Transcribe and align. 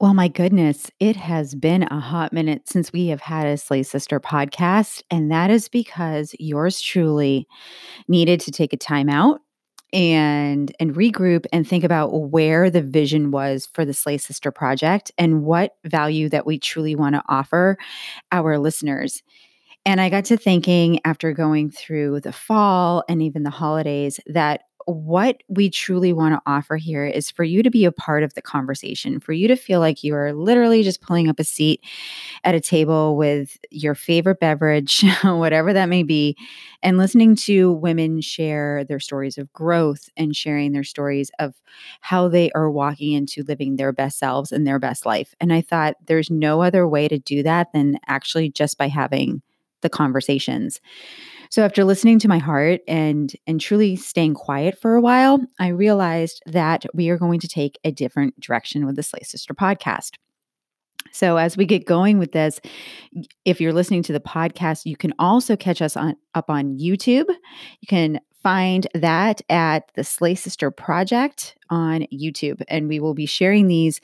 Well, 0.00 0.14
my 0.14 0.28
goodness, 0.28 0.90
it 0.98 1.16
has 1.16 1.54
been 1.54 1.82
a 1.82 2.00
hot 2.00 2.32
minute 2.32 2.68
since 2.68 2.90
we 2.90 3.08
have 3.08 3.20
had 3.20 3.46
a 3.46 3.58
Slay 3.58 3.82
Sister 3.82 4.18
podcast. 4.18 5.02
And 5.10 5.30
that 5.30 5.50
is 5.50 5.68
because 5.68 6.34
yours 6.38 6.80
truly 6.80 7.46
needed 8.08 8.40
to 8.40 8.52
take 8.52 8.72
a 8.72 8.78
time 8.78 9.10
out 9.10 9.40
and 9.92 10.74
and 10.80 10.94
regroup 10.94 11.46
and 11.52 11.68
think 11.68 11.84
about 11.84 12.08
where 12.12 12.70
the 12.70 12.82
vision 12.82 13.30
was 13.30 13.68
for 13.74 13.84
the 13.84 13.94
Slay 13.94 14.18
Sister 14.18 14.50
project 14.50 15.12
and 15.18 15.42
what 15.44 15.72
value 15.84 16.28
that 16.30 16.46
we 16.46 16.58
truly 16.58 16.96
want 16.96 17.14
to 17.16 17.22
offer 17.28 17.76
our 18.32 18.58
listeners. 18.58 19.22
And 19.86 20.00
I 20.00 20.10
got 20.10 20.26
to 20.26 20.36
thinking 20.36 21.00
after 21.04 21.32
going 21.32 21.70
through 21.70 22.20
the 22.20 22.32
fall 22.32 23.04
and 23.08 23.22
even 23.22 23.42
the 23.44 23.50
holidays 23.50 24.20
that 24.26 24.62
what 24.90 25.42
we 25.48 25.70
truly 25.70 26.12
want 26.12 26.34
to 26.34 26.42
offer 26.46 26.76
here 26.76 27.06
is 27.06 27.30
for 27.30 27.44
you 27.44 27.62
to 27.62 27.70
be 27.70 27.84
a 27.84 27.92
part 27.92 28.22
of 28.22 28.34
the 28.34 28.42
conversation, 28.42 29.20
for 29.20 29.32
you 29.32 29.48
to 29.48 29.56
feel 29.56 29.80
like 29.80 30.04
you 30.04 30.14
are 30.14 30.32
literally 30.32 30.82
just 30.82 31.00
pulling 31.00 31.28
up 31.28 31.38
a 31.40 31.44
seat 31.44 31.82
at 32.44 32.54
a 32.54 32.60
table 32.60 33.16
with 33.16 33.58
your 33.70 33.94
favorite 33.94 34.40
beverage, 34.40 35.04
whatever 35.24 35.72
that 35.72 35.88
may 35.88 36.02
be, 36.02 36.36
and 36.82 36.98
listening 36.98 37.36
to 37.36 37.72
women 37.72 38.20
share 38.20 38.84
their 38.84 39.00
stories 39.00 39.38
of 39.38 39.52
growth 39.52 40.08
and 40.16 40.36
sharing 40.36 40.72
their 40.72 40.84
stories 40.84 41.30
of 41.38 41.54
how 42.00 42.28
they 42.28 42.50
are 42.52 42.70
walking 42.70 43.12
into 43.12 43.42
living 43.44 43.76
their 43.76 43.92
best 43.92 44.18
selves 44.18 44.52
and 44.52 44.66
their 44.66 44.78
best 44.78 45.06
life. 45.06 45.34
And 45.40 45.52
I 45.52 45.60
thought 45.60 45.96
there's 46.06 46.30
no 46.30 46.62
other 46.62 46.86
way 46.88 47.08
to 47.08 47.18
do 47.18 47.42
that 47.42 47.72
than 47.72 47.98
actually 48.06 48.50
just 48.50 48.78
by 48.78 48.88
having 48.88 49.42
the 49.82 49.88
conversations. 49.88 50.80
So 51.50 51.64
after 51.64 51.82
listening 51.82 52.20
to 52.20 52.28
my 52.28 52.38
heart 52.38 52.80
and 52.86 53.32
and 53.46 53.60
truly 53.60 53.96
staying 53.96 54.34
quiet 54.34 54.78
for 54.78 54.94
a 54.94 55.00
while, 55.00 55.40
I 55.58 55.68
realized 55.68 56.40
that 56.46 56.86
we 56.94 57.10
are 57.10 57.18
going 57.18 57.40
to 57.40 57.48
take 57.48 57.76
a 57.84 57.90
different 57.90 58.38
direction 58.38 58.86
with 58.86 58.94
the 58.94 59.02
Slay 59.02 59.22
Sister 59.22 59.52
podcast. 59.52 60.12
So 61.12 61.38
as 61.38 61.56
we 61.56 61.66
get 61.66 61.86
going 61.86 62.18
with 62.18 62.30
this, 62.30 62.60
if 63.44 63.60
you're 63.60 63.72
listening 63.72 64.04
to 64.04 64.12
the 64.12 64.20
podcast, 64.20 64.86
you 64.86 64.96
can 64.96 65.12
also 65.18 65.56
catch 65.56 65.82
us 65.82 65.96
on 65.96 66.14
up 66.36 66.48
on 66.48 66.78
YouTube. 66.78 67.26
You 67.28 67.88
can 67.88 68.20
find 68.44 68.86
that 68.94 69.42
at 69.50 69.90
the 69.96 70.04
Slay 70.04 70.36
Sister 70.36 70.70
Project 70.70 71.56
on 71.68 72.06
YouTube, 72.12 72.62
and 72.68 72.88
we 72.88 73.00
will 73.00 73.14
be 73.14 73.26
sharing 73.26 73.66
these 73.66 74.00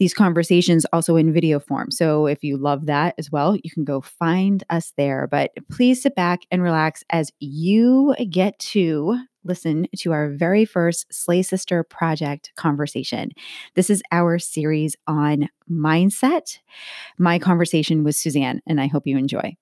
these 0.00 0.14
conversations 0.14 0.86
also 0.94 1.16
in 1.16 1.32
video 1.32 1.60
form. 1.60 1.90
So 1.90 2.26
if 2.26 2.42
you 2.42 2.56
love 2.56 2.86
that 2.86 3.14
as 3.18 3.30
well, 3.30 3.54
you 3.54 3.70
can 3.70 3.84
go 3.84 4.00
find 4.00 4.64
us 4.70 4.92
there. 4.96 5.28
But 5.30 5.52
please 5.70 6.02
sit 6.02 6.16
back 6.16 6.40
and 6.50 6.62
relax 6.62 7.04
as 7.10 7.30
you 7.38 8.16
get 8.30 8.58
to 8.58 9.18
listen 9.44 9.86
to 9.98 10.12
our 10.12 10.30
very 10.30 10.64
first 10.64 11.06
Slay 11.12 11.42
Sister 11.42 11.82
Project 11.82 12.50
conversation. 12.56 13.30
This 13.74 13.90
is 13.90 14.02
our 14.10 14.38
series 14.38 14.96
on 15.06 15.48
mindset. 15.70 16.58
My 17.18 17.38
conversation 17.38 18.02
with 18.02 18.16
Suzanne, 18.16 18.62
and 18.66 18.80
I 18.80 18.86
hope 18.86 19.06
you 19.06 19.18
enjoy. 19.18 19.54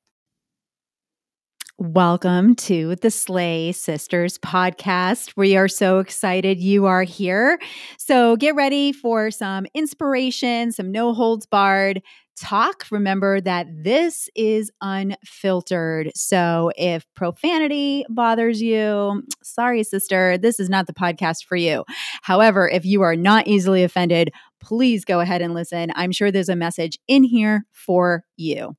Welcome 1.81 2.57
to 2.57 2.97
the 2.97 3.11
Slay 3.13 3.71
Sisters 3.71 4.37
podcast. 4.37 5.35
We 5.37 5.57
are 5.57 5.69
so 5.69 6.01
excited 6.01 6.59
you 6.59 6.87
are 6.87 7.05
here. 7.05 7.61
So 7.99 8.35
get 8.35 8.57
ready 8.57 8.91
for 8.91 9.31
some 9.31 9.65
inspiration, 9.75 10.73
some 10.73 10.91
no 10.91 11.15
holds 11.15 11.47
barred 11.47 12.03
talk. 12.37 12.87
Remember 12.91 13.41
that 13.43 13.69
this 13.71 14.29
is 14.35 14.73
unfiltered. 14.81 16.11
So 16.17 16.73
if 16.77 17.07
profanity 17.15 18.05
bothers 18.09 18.61
you, 18.61 19.23
sorry, 19.45 19.85
sister, 19.85 20.37
this 20.37 20.59
is 20.59 20.69
not 20.69 20.89
the 20.89 20.95
podcast 20.95 21.45
for 21.45 21.55
you. 21.55 21.85
However, 22.23 22.69
if 22.69 22.85
you 22.85 23.03
are 23.03 23.15
not 23.15 23.47
easily 23.47 23.85
offended, 23.85 24.33
please 24.61 25.05
go 25.05 25.21
ahead 25.21 25.43
and 25.43 25.55
listen. 25.55 25.93
I'm 25.95 26.11
sure 26.11 26.33
there's 26.33 26.49
a 26.49 26.57
message 26.57 26.99
in 27.07 27.23
here 27.23 27.67
for 27.71 28.25
you. 28.37 28.75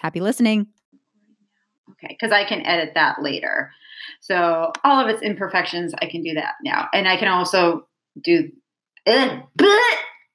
Happy 0.00 0.18
listening. 0.18 0.66
Okay, 1.92 2.08
because 2.08 2.32
I 2.32 2.44
can 2.44 2.64
edit 2.66 2.92
that 2.94 3.22
later. 3.22 3.70
So 4.20 4.72
all 4.84 5.00
of 5.00 5.08
its 5.08 5.22
imperfections, 5.22 5.92
I 6.00 6.06
can 6.06 6.22
do 6.22 6.34
that 6.34 6.54
now, 6.64 6.88
and 6.92 7.08
I 7.08 7.16
can 7.16 7.28
also 7.28 7.86
do. 8.22 8.50
Uh, 9.06 9.40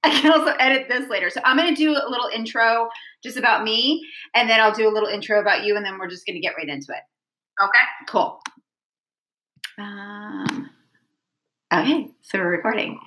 I 0.05 0.09
can 0.09 0.31
also 0.31 0.51
edit 0.59 0.87
this 0.87 1.09
later. 1.09 1.31
So 1.31 1.41
I'm 1.43 1.57
going 1.57 1.73
to 1.73 1.75
do 1.75 1.91
a 1.91 2.09
little 2.09 2.29
intro 2.33 2.89
just 3.23 3.37
about 3.37 3.63
me, 3.63 4.05
and 4.35 4.47
then 4.49 4.59
I'll 4.59 4.73
do 4.73 4.87
a 4.87 4.93
little 4.93 5.09
intro 5.09 5.39
about 5.39 5.65
you, 5.65 5.75
and 5.75 5.85
then 5.85 5.97
we're 5.97 6.09
just 6.09 6.25
going 6.27 6.35
to 6.35 6.41
get 6.41 6.53
right 6.57 6.69
into 6.69 6.91
it. 6.91 7.01
Okay, 7.63 7.83
cool. 8.07 8.39
Um, 9.79 10.69
okay, 11.73 12.07
so 12.21 12.37
we're 12.37 12.51
recording. 12.51 12.99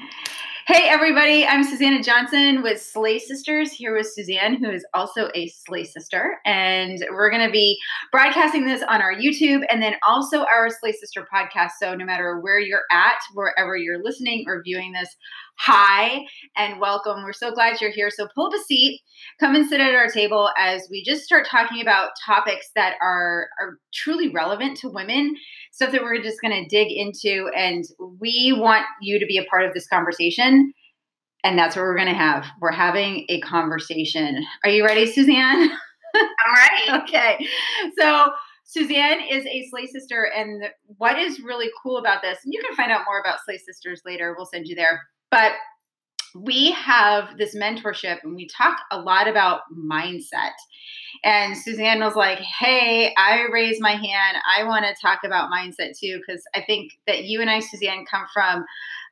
Hey, 0.70 0.86
everybody, 0.90 1.46
I'm 1.46 1.64
Susanna 1.64 2.02
Johnson 2.02 2.62
with 2.62 2.78
Slay 2.78 3.18
Sisters, 3.18 3.72
here 3.72 3.96
with 3.96 4.06
Suzanne, 4.06 4.62
who 4.62 4.70
is 4.70 4.84
also 4.92 5.30
a 5.34 5.48
Slay 5.48 5.84
Sister. 5.84 6.36
And 6.44 7.02
we're 7.10 7.30
going 7.30 7.46
to 7.46 7.50
be 7.50 7.78
broadcasting 8.12 8.66
this 8.66 8.82
on 8.82 9.00
our 9.00 9.14
YouTube 9.14 9.62
and 9.70 9.80
then 9.80 9.94
also 10.06 10.40
our 10.40 10.68
Slay 10.68 10.92
Sister 10.92 11.26
podcast. 11.34 11.70
So, 11.80 11.94
no 11.94 12.04
matter 12.04 12.38
where 12.42 12.58
you're 12.58 12.82
at, 12.90 13.16
wherever 13.32 13.78
you're 13.78 14.04
listening 14.04 14.44
or 14.46 14.60
viewing 14.62 14.92
this, 14.92 15.08
hi 15.56 16.20
and 16.54 16.78
welcome. 16.78 17.24
We're 17.24 17.32
so 17.32 17.50
glad 17.50 17.80
you're 17.80 17.90
here. 17.90 18.10
So, 18.10 18.28
pull 18.34 18.48
up 18.48 18.52
a 18.52 18.62
seat, 18.64 19.00
come 19.40 19.54
and 19.54 19.66
sit 19.66 19.80
at 19.80 19.94
our 19.94 20.08
table 20.08 20.50
as 20.58 20.86
we 20.90 21.02
just 21.02 21.24
start 21.24 21.46
talking 21.46 21.80
about 21.80 22.10
topics 22.26 22.68
that 22.74 22.96
are, 23.00 23.48
are 23.58 23.78
truly 23.94 24.28
relevant 24.28 24.76
to 24.80 24.90
women 24.90 25.34
stuff 25.78 25.92
that 25.92 26.02
we're 26.02 26.20
just 26.20 26.40
going 26.40 26.52
to 26.52 26.68
dig 26.68 26.88
into. 26.90 27.48
And 27.56 27.84
we 28.20 28.52
want 28.56 28.84
you 29.00 29.20
to 29.20 29.26
be 29.26 29.38
a 29.38 29.44
part 29.44 29.64
of 29.64 29.74
this 29.74 29.86
conversation. 29.86 30.57
And 31.44 31.58
that's 31.58 31.76
what 31.76 31.82
we're 31.82 31.96
going 31.96 32.08
to 32.08 32.14
have. 32.14 32.46
We're 32.60 32.72
having 32.72 33.24
a 33.28 33.40
conversation. 33.40 34.44
Are 34.64 34.70
you 34.70 34.84
ready, 34.84 35.06
Suzanne? 35.06 35.70
I'm 36.14 36.54
ready. 36.56 37.02
okay. 37.02 37.46
So, 37.98 38.30
Suzanne 38.64 39.20
is 39.30 39.46
a 39.46 39.66
Slay 39.70 39.86
Sister. 39.86 40.30
And 40.36 40.64
what 40.98 41.18
is 41.18 41.40
really 41.40 41.70
cool 41.82 41.96
about 41.96 42.20
this, 42.20 42.38
and 42.44 42.52
you 42.52 42.60
can 42.62 42.76
find 42.76 42.92
out 42.92 43.06
more 43.06 43.18
about 43.20 43.38
Slay 43.44 43.56
Sisters 43.56 44.02
later, 44.04 44.34
we'll 44.36 44.46
send 44.46 44.66
you 44.66 44.74
there. 44.74 45.00
But 45.30 45.52
we 46.34 46.72
have 46.72 47.36
this 47.38 47.56
mentorship 47.56 48.18
and 48.22 48.34
we 48.34 48.48
talk 48.48 48.78
a 48.90 49.00
lot 49.00 49.28
about 49.28 49.60
mindset. 49.76 50.52
And 51.24 51.56
Suzanne 51.56 52.00
was 52.00 52.14
like, 52.14 52.38
Hey, 52.38 53.12
I 53.16 53.46
raised 53.52 53.80
my 53.80 53.92
hand. 53.92 54.38
I 54.56 54.64
want 54.64 54.84
to 54.84 54.94
talk 55.00 55.20
about 55.24 55.50
mindset 55.50 55.98
too, 55.98 56.18
because 56.18 56.42
I 56.54 56.62
think 56.62 56.92
that 57.06 57.24
you 57.24 57.40
and 57.40 57.50
I, 57.50 57.60
Suzanne, 57.60 58.04
come 58.10 58.26
from 58.32 58.64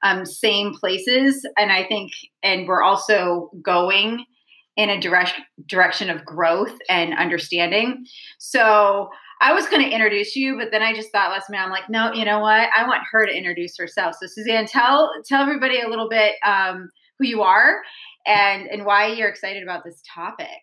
um, 0.03 0.25
same 0.25 0.75
places. 0.75 1.47
And 1.56 1.72
I 1.72 1.84
think, 1.84 2.12
and 2.43 2.69
we're 2.69 2.82
also 2.82 3.50
going 3.62 4.25
in 4.76 4.91
a 4.91 5.00
direct 5.00 5.41
direction 5.66 6.10
of 6.10 6.25
growth 6.25 6.76
and 6.88 7.16
understanding. 7.16 8.05
So 8.38 9.09
I 9.41 9.53
was 9.53 9.66
going 9.66 9.82
to 9.82 9.91
introduce 9.91 10.37
you, 10.37 10.56
but 10.59 10.71
then 10.71 10.82
I 10.82 10.94
just 10.94 11.10
thought 11.12 11.31
last 11.31 11.50
minute, 11.50 11.65
I'm 11.65 11.71
like, 11.71 11.88
no, 11.91 12.12
you 12.12 12.25
know 12.25 12.41
what? 12.41 12.69
I 12.75 12.87
want 12.87 13.03
her 13.10 13.26
to 13.26 13.37
introduce 13.37 13.76
herself. 13.78 14.16
So 14.21 14.26
Suzanne, 14.26 14.66
tell 14.66 15.10
tell 15.26 15.43
everybody 15.43 15.81
a 15.81 15.88
little 15.88 16.09
bit 16.09 16.34
um, 16.44 16.91
who 17.19 17.27
you 17.27 17.43
are 17.43 17.82
and 18.27 18.69
and 18.69 18.84
why 18.84 19.06
you're 19.06 19.28
excited 19.28 19.62
about 19.62 19.84
this 19.84 20.03
topic. 20.03 20.62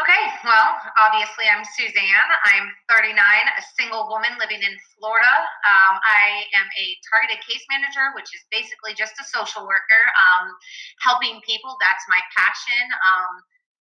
Okay, 0.00 0.24
well, 0.42 0.80
obviously, 0.96 1.52
I'm 1.52 1.62
Suzanne. 1.76 2.30
I'm 2.48 2.66
39, 2.88 3.12
a 3.12 3.62
single 3.76 4.08
woman 4.08 4.32
living 4.40 4.64
in 4.64 4.74
Florida. 4.96 5.36
Um, 5.68 6.00
I 6.00 6.48
am 6.56 6.64
a 6.64 6.86
targeted 7.12 7.44
case 7.44 7.60
manager, 7.68 8.08
which 8.16 8.32
is 8.32 8.40
basically 8.48 8.96
just 8.96 9.12
a 9.20 9.24
social 9.28 9.68
worker, 9.68 10.02
um, 10.16 10.48
helping 11.04 11.44
people. 11.44 11.76
That's 11.76 12.02
my 12.08 12.18
passion. 12.32 12.82
Um, 13.04 13.32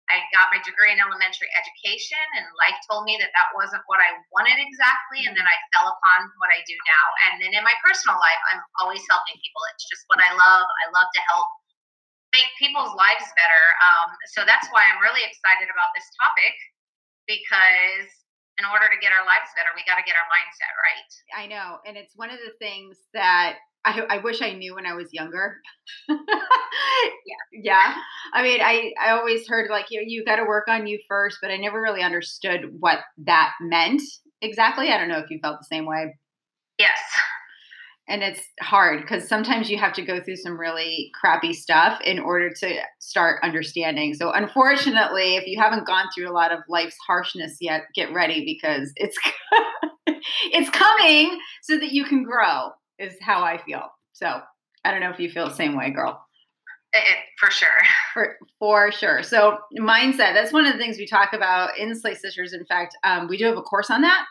I 0.09 0.25
got 0.33 0.49
my 0.49 0.57
degree 0.65 0.89
in 0.89 0.97
elementary 0.97 1.49
education, 1.53 2.21
and 2.37 2.45
life 2.57 2.77
told 2.89 3.05
me 3.05 3.17
that 3.21 3.29
that 3.37 3.53
wasn't 3.53 3.85
what 3.85 4.01
I 4.01 4.17
wanted 4.33 4.57
exactly. 4.57 5.29
And 5.29 5.37
then 5.37 5.45
I 5.45 5.55
fell 5.73 5.89
upon 5.89 6.19
what 6.41 6.49
I 6.49 6.65
do 6.65 6.73
now. 6.89 7.05
And 7.29 7.33
then 7.41 7.51
in 7.53 7.61
my 7.61 7.77
personal 7.85 8.17
life, 8.17 8.41
I'm 8.49 8.61
always 8.81 9.05
helping 9.05 9.37
people. 9.37 9.61
It's 9.73 9.85
just 9.85 10.09
what 10.09 10.17
I 10.17 10.33
love. 10.33 10.65
I 10.65 10.85
love 10.89 11.09
to 11.13 11.21
help 11.29 11.47
make 12.33 12.49
people's 12.57 12.93
lives 12.97 13.25
better. 13.37 13.63
Um, 13.81 14.09
so 14.33 14.45
that's 14.45 14.69
why 14.73 14.85
I'm 14.85 15.01
really 15.01 15.21
excited 15.25 15.69
about 15.69 15.89
this 15.97 16.05
topic 16.21 16.57
because 17.25 18.09
in 18.57 18.67
order 18.67 18.91
to 18.91 18.97
get 18.99 19.15
our 19.15 19.23
lives 19.23 19.49
better, 19.55 19.71
we 19.73 19.85
got 19.87 19.97
to 19.97 20.05
get 20.05 20.17
our 20.19 20.27
mindset 20.27 20.73
right. 20.83 21.11
I 21.31 21.45
know. 21.47 21.79
And 21.87 21.95
it's 21.95 22.13
one 22.17 22.29
of 22.29 22.41
the 22.43 22.53
things 22.59 22.97
that 23.15 23.61
I, 23.85 24.01
I 24.09 24.17
wish 24.19 24.41
I 24.41 24.53
knew 24.53 24.75
when 24.75 24.85
I 24.85 24.93
was 24.93 25.07
younger. 25.11 25.57
yeah. 26.09 26.15
Yeah. 27.53 27.95
I 28.33 28.43
mean, 28.43 28.61
I, 28.61 28.93
I 29.01 29.11
always 29.11 29.47
heard 29.47 29.69
like, 29.69 29.85
you, 29.89 30.03
you 30.05 30.25
got 30.25 30.35
to 30.35 30.43
work 30.43 30.67
on 30.67 30.85
you 30.85 30.99
first, 31.07 31.37
but 31.41 31.51
I 31.51 31.57
never 31.57 31.81
really 31.81 32.01
understood 32.01 32.61
what 32.79 32.99
that 33.25 33.51
meant 33.61 34.01
exactly. 34.41 34.89
I 34.89 34.97
don't 34.97 35.09
know 35.09 35.19
if 35.19 35.29
you 35.29 35.39
felt 35.41 35.59
the 35.59 35.75
same 35.75 35.85
way. 35.85 36.15
Yes 36.77 36.99
and 38.09 38.23
it's 38.23 38.41
hard 38.59 39.01
because 39.01 39.27
sometimes 39.27 39.69
you 39.69 39.77
have 39.77 39.93
to 39.93 40.01
go 40.01 40.19
through 40.19 40.35
some 40.35 40.59
really 40.59 41.11
crappy 41.13 41.53
stuff 41.53 42.01
in 42.01 42.17
order 42.19 42.49
to 42.49 42.81
start 42.97 43.39
understanding. 43.43 44.15
So 44.15 44.31
unfortunately, 44.31 45.35
if 45.35 45.45
you 45.45 45.61
haven't 45.61 45.85
gone 45.85 46.05
through 46.13 46.29
a 46.29 46.33
lot 46.33 46.51
of 46.51 46.59
life's 46.67 46.97
harshness 47.05 47.57
yet, 47.61 47.83
get 47.93 48.11
ready 48.11 48.43
because 48.43 48.91
it's 48.95 49.15
it's 50.51 50.69
coming 50.71 51.39
so 51.61 51.77
that 51.77 51.91
you 51.91 52.03
can 52.03 52.23
grow 52.23 52.71
is 52.99 53.15
how 53.21 53.43
I 53.43 53.57
feel. 53.63 53.83
So, 54.13 54.41
I 54.85 54.91
don't 54.91 55.01
know 55.01 55.09
if 55.09 55.19
you 55.19 55.29
feel 55.29 55.47
the 55.47 55.55
same 55.55 55.75
way, 55.75 55.89
girl. 55.91 56.25
It, 56.93 57.17
for 57.39 57.51
sure. 57.51 57.67
For 58.13 58.37
for 58.57 58.91
sure. 58.91 59.21
So 59.21 59.59
mindset. 59.77 60.33
That's 60.33 60.51
one 60.51 60.65
of 60.65 60.73
the 60.73 60.79
things 60.79 60.97
we 60.97 61.05
talk 61.05 61.33
about 61.33 61.77
in 61.77 61.93
Slay 61.95 62.15
Sisters. 62.15 62.53
In 62.53 62.65
fact, 62.65 62.97
um, 63.03 63.27
we 63.27 63.37
do 63.37 63.45
have 63.45 63.57
a 63.57 63.61
course 63.61 63.91
on 63.91 64.01
that, 64.01 64.25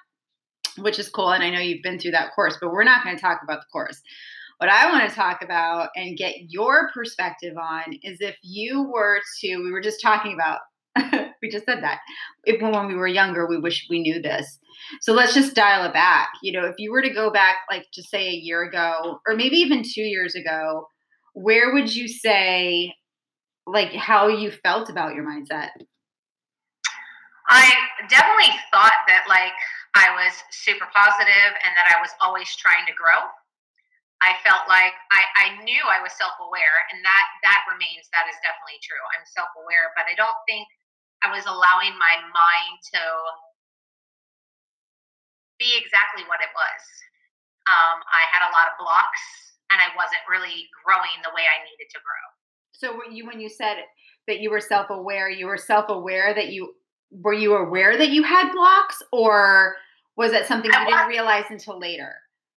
which 0.79 0.99
is 0.99 1.09
cool. 1.09 1.31
And 1.31 1.44
I 1.44 1.50
know 1.50 1.61
you've 1.61 1.82
been 1.82 1.99
through 1.99 2.12
that 2.12 2.35
course, 2.35 2.56
but 2.61 2.73
we're 2.73 2.85
not 2.85 3.05
going 3.05 3.15
to 3.15 3.23
talk 3.23 3.41
about 3.44 3.61
the 3.61 3.67
course. 3.73 4.00
What 4.59 4.71
I 4.71 4.91
want 4.91 5.09
to 5.09 5.14
talk 5.14 5.43
about 5.43 5.91
and 5.94 6.19
get 6.19 6.35
your 6.49 6.91
perspective 6.93 7.56
on 7.56 7.94
is 8.03 8.19
if 8.21 8.37
you 8.43 8.91
were 8.93 9.21
to, 9.41 9.56
we 9.59 9.71
were 9.71 9.81
just 9.81 10.03
talking 10.03 10.35
about, 10.35 10.59
we 11.41 11.49
just 11.49 11.64
said 11.64 11.85
that. 11.85 12.00
If 12.44 12.61
when 12.61 12.88
we 12.88 12.97
were 12.97 13.06
younger, 13.06 13.47
we 13.47 13.59
wish 13.59 13.87
we 13.88 14.00
knew 14.00 14.21
this. 14.21 14.59
So 15.00 15.12
let's 15.12 15.34
just 15.34 15.54
dial 15.54 15.84
it 15.84 15.92
back. 15.92 16.30
You 16.42 16.52
know, 16.52 16.66
if 16.66 16.75
you 16.78 16.92
were 16.92 17.02
to 17.02 17.12
go 17.12 17.30
back, 17.30 17.56
like 17.70 17.86
just 17.92 18.10
say 18.10 18.28
a 18.28 18.32
year 18.32 18.62
ago, 18.62 19.20
or 19.26 19.34
maybe 19.34 19.56
even 19.56 19.82
two 19.82 20.02
years 20.02 20.34
ago, 20.34 20.86
where 21.34 21.72
would 21.72 21.94
you 21.94 22.08
say, 22.08 22.94
like, 23.66 23.92
how 23.92 24.28
you 24.28 24.50
felt 24.50 24.90
about 24.90 25.14
your 25.14 25.25
mindset? 25.25 25.70
I 27.48 27.72
definitely 28.08 28.52
thought 28.72 29.06
that, 29.08 29.25
like, 29.28 29.56
I 29.94 30.12
was 30.12 30.36
super 30.50 30.86
positive 30.92 31.52
and 31.64 31.72
that 31.76 31.96
I 31.96 32.00
was 32.00 32.10
always 32.20 32.48
trying 32.56 32.84
to 32.86 32.92
grow. 32.92 33.25
I 34.20 34.34
felt 34.42 34.66
like 34.66 34.98
I, 35.14 35.22
I 35.38 35.46
knew 35.62 35.78
I 35.86 36.02
was 36.02 36.10
self 36.19 36.34
aware, 36.42 36.82
and 36.90 36.98
that 37.06 37.26
that 37.46 37.62
remains. 37.70 38.10
That 38.10 38.26
is 38.26 38.34
definitely 38.42 38.82
true. 38.82 38.98
I'm 39.14 39.22
self 39.30 39.46
aware, 39.54 39.94
but 39.94 40.10
I 40.10 40.19
don't 40.19 40.34
think 40.50 40.66
I 41.22 41.30
was 41.30 41.46
allowing 41.46 41.94
my 41.94 42.14
mind 42.26 42.75
to 42.94 43.02
be 45.58 45.76
exactly 45.78 46.25
what 46.31 46.40
it 46.40 46.50
was. 46.55 46.82
Um, 47.69 48.00
I 48.08 48.25
had 48.32 48.46
a 48.46 48.55
lot 48.55 48.72
of 48.72 48.81
blocks, 48.81 49.22
and 49.69 49.78
I 49.78 49.93
wasn't 49.93 50.25
really 50.31 50.66
growing 50.82 51.19
the 51.20 51.34
way 51.37 51.44
I 51.44 51.60
needed 51.66 51.90
to 51.93 52.00
grow. 52.00 52.25
So, 52.72 52.87
when 52.96 53.14
you 53.14 53.26
when 53.26 53.43
you 53.43 53.50
said 53.50 53.84
that 54.26 54.40
you 54.40 54.50
were 54.50 54.62
self 54.62 54.88
aware, 54.90 55.28
you 55.28 55.46
were 55.46 55.60
self 55.60 55.90
aware 55.90 56.32
that 56.32 56.49
you 56.49 56.75
were 57.10 57.34
you 57.34 57.56
aware 57.56 57.96
that 57.96 58.10
you 58.10 58.22
had 58.22 58.52
blocks, 58.52 59.02
or 59.12 59.76
was 60.16 60.32
that 60.32 60.46
something 60.46 60.70
you 60.70 60.87
didn't 60.87 61.08
realize 61.08 61.46
until 61.50 61.78
later? 61.78 62.14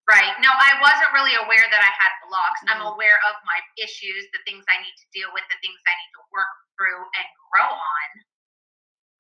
Right. 0.10 0.34
No, 0.42 0.50
I 0.50 0.74
wasn't 0.82 1.14
really 1.14 1.38
aware 1.38 1.70
that 1.70 1.84
I 1.86 1.92
had 1.94 2.12
blocks. 2.26 2.60
Mm-hmm. 2.66 2.82
I'm 2.82 2.84
aware 2.98 3.22
of 3.30 3.38
my 3.46 3.60
issues, 3.78 4.26
the 4.34 4.42
things 4.42 4.66
I 4.66 4.82
need 4.82 4.98
to 4.98 5.08
deal 5.14 5.30
with, 5.38 5.46
the 5.54 5.60
things 5.62 5.78
I 5.86 5.94
need 5.94 6.12
to 6.18 6.24
work 6.34 6.50
through 6.74 6.98
and 6.98 7.28
grow 7.54 7.70
on. 7.70 8.10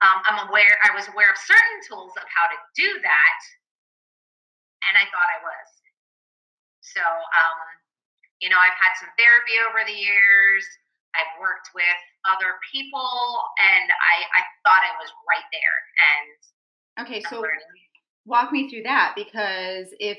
Um, 0.01 0.17
I'm 0.25 0.39
aware, 0.49 0.79
I 0.81 0.95
was 0.97 1.05
aware 1.13 1.29
of 1.29 1.37
certain 1.37 1.79
tools 1.85 2.15
of 2.17 2.25
how 2.25 2.47
to 2.49 2.57
do 2.73 2.89
that, 3.05 3.39
and 4.87 4.93
I 4.95 5.05
thought 5.11 5.29
I 5.29 5.39
was. 5.43 5.67
So, 6.81 7.03
um, 7.03 7.59
you 8.39 8.47
know, 8.47 8.57
I've 8.57 8.77
had 8.79 8.95
some 8.99 9.11
therapy 9.19 9.59
over 9.67 9.83
the 9.83 9.95
years. 9.95 10.63
I've 11.17 11.33
worked 11.41 11.73
with 11.73 11.99
other 12.29 12.55
people, 12.71 13.09
and 13.59 13.87
I, 13.89 14.15
I 14.29 14.41
thought 14.63 14.85
I 14.85 14.93
was 15.01 15.09
right 15.25 15.47
there. 15.51 15.77
And 15.99 17.07
okay, 17.07 17.21
so 17.27 17.43
walk 18.25 18.51
me 18.51 18.69
through 18.69 18.83
that 18.83 19.13
because 19.15 19.87
if 19.99 20.17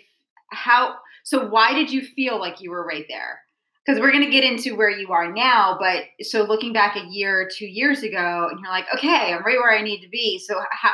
how 0.52 0.96
so 1.22 1.46
why 1.46 1.72
did 1.74 1.90
you 1.90 2.02
feel 2.02 2.38
like 2.38 2.60
you 2.60 2.70
were 2.70 2.84
right 2.84 3.06
there 3.08 3.40
because 3.86 4.00
we're 4.00 4.12
going 4.12 4.24
to 4.24 4.30
get 4.30 4.44
into 4.44 4.76
where 4.76 4.90
you 4.90 5.08
are 5.12 5.32
now 5.32 5.76
but 5.80 6.04
so 6.20 6.42
looking 6.42 6.72
back 6.72 6.96
a 6.96 7.06
year 7.06 7.40
or 7.40 7.48
two 7.48 7.66
years 7.66 8.02
ago 8.02 8.48
and 8.50 8.58
you're 8.60 8.70
like 8.70 8.86
okay 8.92 9.32
i'm 9.32 9.44
right 9.44 9.58
where 9.58 9.72
i 9.72 9.82
need 9.82 10.00
to 10.00 10.08
be 10.08 10.38
so 10.38 10.60
how, 10.70 10.90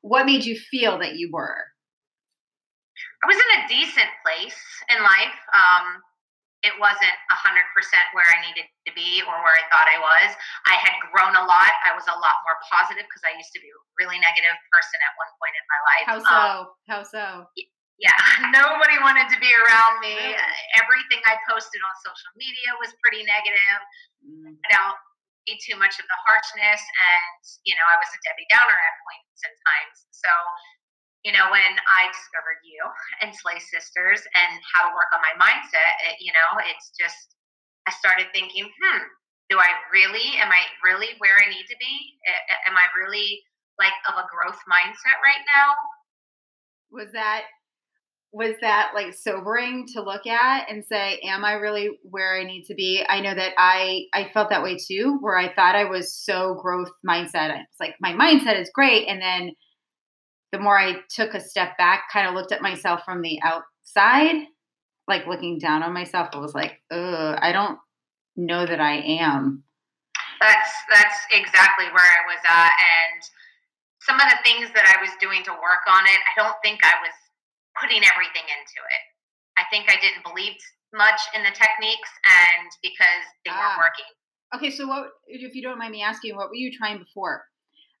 what 0.00 0.26
made 0.26 0.44
you 0.44 0.58
feel 0.58 0.98
that 0.98 1.16
you 1.16 1.30
were 1.30 1.64
i 3.24 3.26
was 3.26 3.40
in 3.40 3.50
a 3.58 3.60
decent 3.72 4.10
place 4.20 4.60
in 4.92 5.00
life 5.00 5.38
um, 5.56 6.04
it 6.64 6.72
wasn't 6.80 7.16
100% 7.32 7.40
where 8.12 8.28
i 8.28 8.38
needed 8.44 8.68
to 8.84 8.92
be 8.92 9.24
or 9.24 9.34
where 9.40 9.56
i 9.56 9.64
thought 9.72 9.88
i 9.88 9.96
was 9.96 10.36
i 10.68 10.76
had 10.76 10.92
grown 11.08 11.32
a 11.32 11.44
lot 11.48 11.72
i 11.88 11.96
was 11.96 12.04
a 12.04 12.16
lot 12.20 12.36
more 12.44 12.60
positive 12.68 13.08
because 13.08 13.24
i 13.24 13.32
used 13.36 13.52
to 13.56 13.60
be 13.64 13.68
a 13.72 13.80
really 13.96 14.20
negative 14.20 14.56
person 14.68 14.98
at 15.00 15.12
one 15.16 15.32
point 15.40 15.54
in 15.56 15.64
my 15.72 15.80
life 15.88 16.06
how 16.06 16.18
so 16.20 16.36
um, 16.36 16.60
how 16.84 17.00
so 17.00 17.24
yeah, 17.98 18.18
nobody 18.50 18.98
wanted 18.98 19.30
to 19.30 19.38
be 19.38 19.50
around 19.54 20.02
me. 20.02 20.18
Everything 20.82 21.22
I 21.30 21.38
posted 21.46 21.78
on 21.78 21.94
social 22.02 22.32
media 22.34 22.74
was 22.82 22.90
pretty 23.02 23.22
negative. 23.22 23.80
Mm. 24.26 24.58
I 24.66 24.68
don't 24.74 24.98
need 25.46 25.62
too 25.62 25.78
much 25.78 26.00
of 26.02 26.06
the 26.08 26.18
harshness, 26.26 26.82
and 26.82 27.40
you 27.62 27.74
know, 27.78 27.86
I 27.86 27.96
was 28.00 28.10
a 28.10 28.18
Debbie 28.26 28.48
Downer 28.50 28.74
at 28.74 28.94
points 29.06 29.40
and 29.46 29.54
times. 29.54 29.96
So, 30.10 30.30
you 31.24 31.32
know, 31.32 31.48
when 31.48 31.72
I 31.88 32.12
discovered 32.12 32.60
you 32.62 32.76
and 33.24 33.32
Slay 33.32 33.56
Sisters 33.56 34.20
and 34.36 34.52
how 34.76 34.84
to 34.84 34.92
work 34.92 35.08
on 35.16 35.24
my 35.24 35.34
mindset, 35.40 35.92
it, 36.12 36.20
you 36.20 36.30
know, 36.36 36.60
it's 36.68 36.92
just 37.00 37.34
I 37.88 37.92
started 37.96 38.28
thinking, 38.36 38.68
hmm, 38.68 39.02
do 39.48 39.56
I 39.56 39.72
really? 39.88 40.36
Am 40.36 40.52
I 40.52 40.68
really 40.84 41.16
where 41.18 41.40
I 41.40 41.48
need 41.48 41.64
to 41.68 41.76
be? 41.80 41.94
Am 42.68 42.76
I 42.76 42.86
really 42.92 43.40
like 43.80 43.96
of 44.08 44.20
a 44.20 44.28
growth 44.28 44.60
mindset 44.68 45.16
right 45.24 45.44
now? 45.48 45.72
Was 46.92 47.10
that 47.12 47.48
was 48.34 48.56
that 48.60 48.90
like 48.96 49.14
sobering 49.14 49.86
to 49.86 50.02
look 50.02 50.26
at 50.26 50.68
and 50.68 50.84
say 50.84 51.20
am 51.22 51.44
i 51.44 51.52
really 51.52 51.88
where 52.02 52.36
i 52.36 52.42
need 52.42 52.64
to 52.64 52.74
be 52.74 53.04
i 53.08 53.20
know 53.20 53.32
that 53.32 53.52
i 53.58 54.02
i 54.12 54.28
felt 54.34 54.50
that 54.50 54.62
way 54.62 54.76
too 54.76 55.18
where 55.20 55.38
i 55.38 55.54
thought 55.54 55.76
i 55.76 55.84
was 55.84 56.12
so 56.12 56.54
growth 56.60 56.90
mindset 57.08 57.56
it's 57.56 57.78
like 57.78 57.94
my 58.00 58.12
mindset 58.12 58.60
is 58.60 58.68
great 58.74 59.06
and 59.06 59.22
then 59.22 59.52
the 60.54 60.62
more 60.62 60.78
i 60.78 60.94
took 61.10 61.34
a 61.34 61.40
step 61.40 61.76
back 61.76 62.04
kind 62.12 62.28
of 62.28 62.34
looked 62.34 62.52
at 62.52 62.62
myself 62.62 63.02
from 63.04 63.20
the 63.20 63.38
outside 63.42 64.46
like 65.08 65.26
looking 65.26 65.58
down 65.58 65.82
on 65.82 65.92
myself 65.92 66.28
i 66.32 66.38
was 66.38 66.54
like 66.54 66.80
Ugh, 66.90 67.38
i 67.42 67.50
don't 67.52 67.78
know 68.36 68.64
that 68.64 68.80
i 68.80 68.94
am 68.94 69.64
that's 70.40 70.72
that's 70.92 71.18
exactly 71.32 71.86
where 71.86 72.04
i 72.04 72.22
was 72.26 72.40
at 72.48 72.72
and 72.72 73.22
some 74.00 74.16
of 74.16 74.28
the 74.30 74.38
things 74.44 74.70
that 74.74 74.86
i 74.86 75.00
was 75.00 75.10
doing 75.20 75.42
to 75.44 75.50
work 75.50 75.84
on 75.88 76.04
it 76.06 76.20
i 76.30 76.42
don't 76.42 76.56
think 76.62 76.80
i 76.84 76.94
was 77.02 77.14
putting 77.80 78.02
everything 78.06 78.46
into 78.46 78.78
it. 78.78 79.02
I 79.58 79.66
think 79.70 79.90
I 79.90 79.98
didn't 79.98 80.26
believe 80.26 80.58
much 80.94 81.20
in 81.34 81.42
the 81.42 81.54
techniques 81.54 82.10
and 82.26 82.70
because 82.82 83.22
they 83.44 83.50
ah. 83.50 83.58
weren't 83.58 83.82
working. 83.82 84.10
Okay, 84.54 84.70
so 84.70 84.86
what, 84.86 85.10
if 85.26 85.54
you 85.54 85.62
don't 85.62 85.78
mind 85.78 85.90
me 85.90 86.02
asking, 86.02 86.36
what 86.36 86.48
were 86.48 86.58
you 86.58 86.70
trying 86.70 86.98
before? 86.98 87.42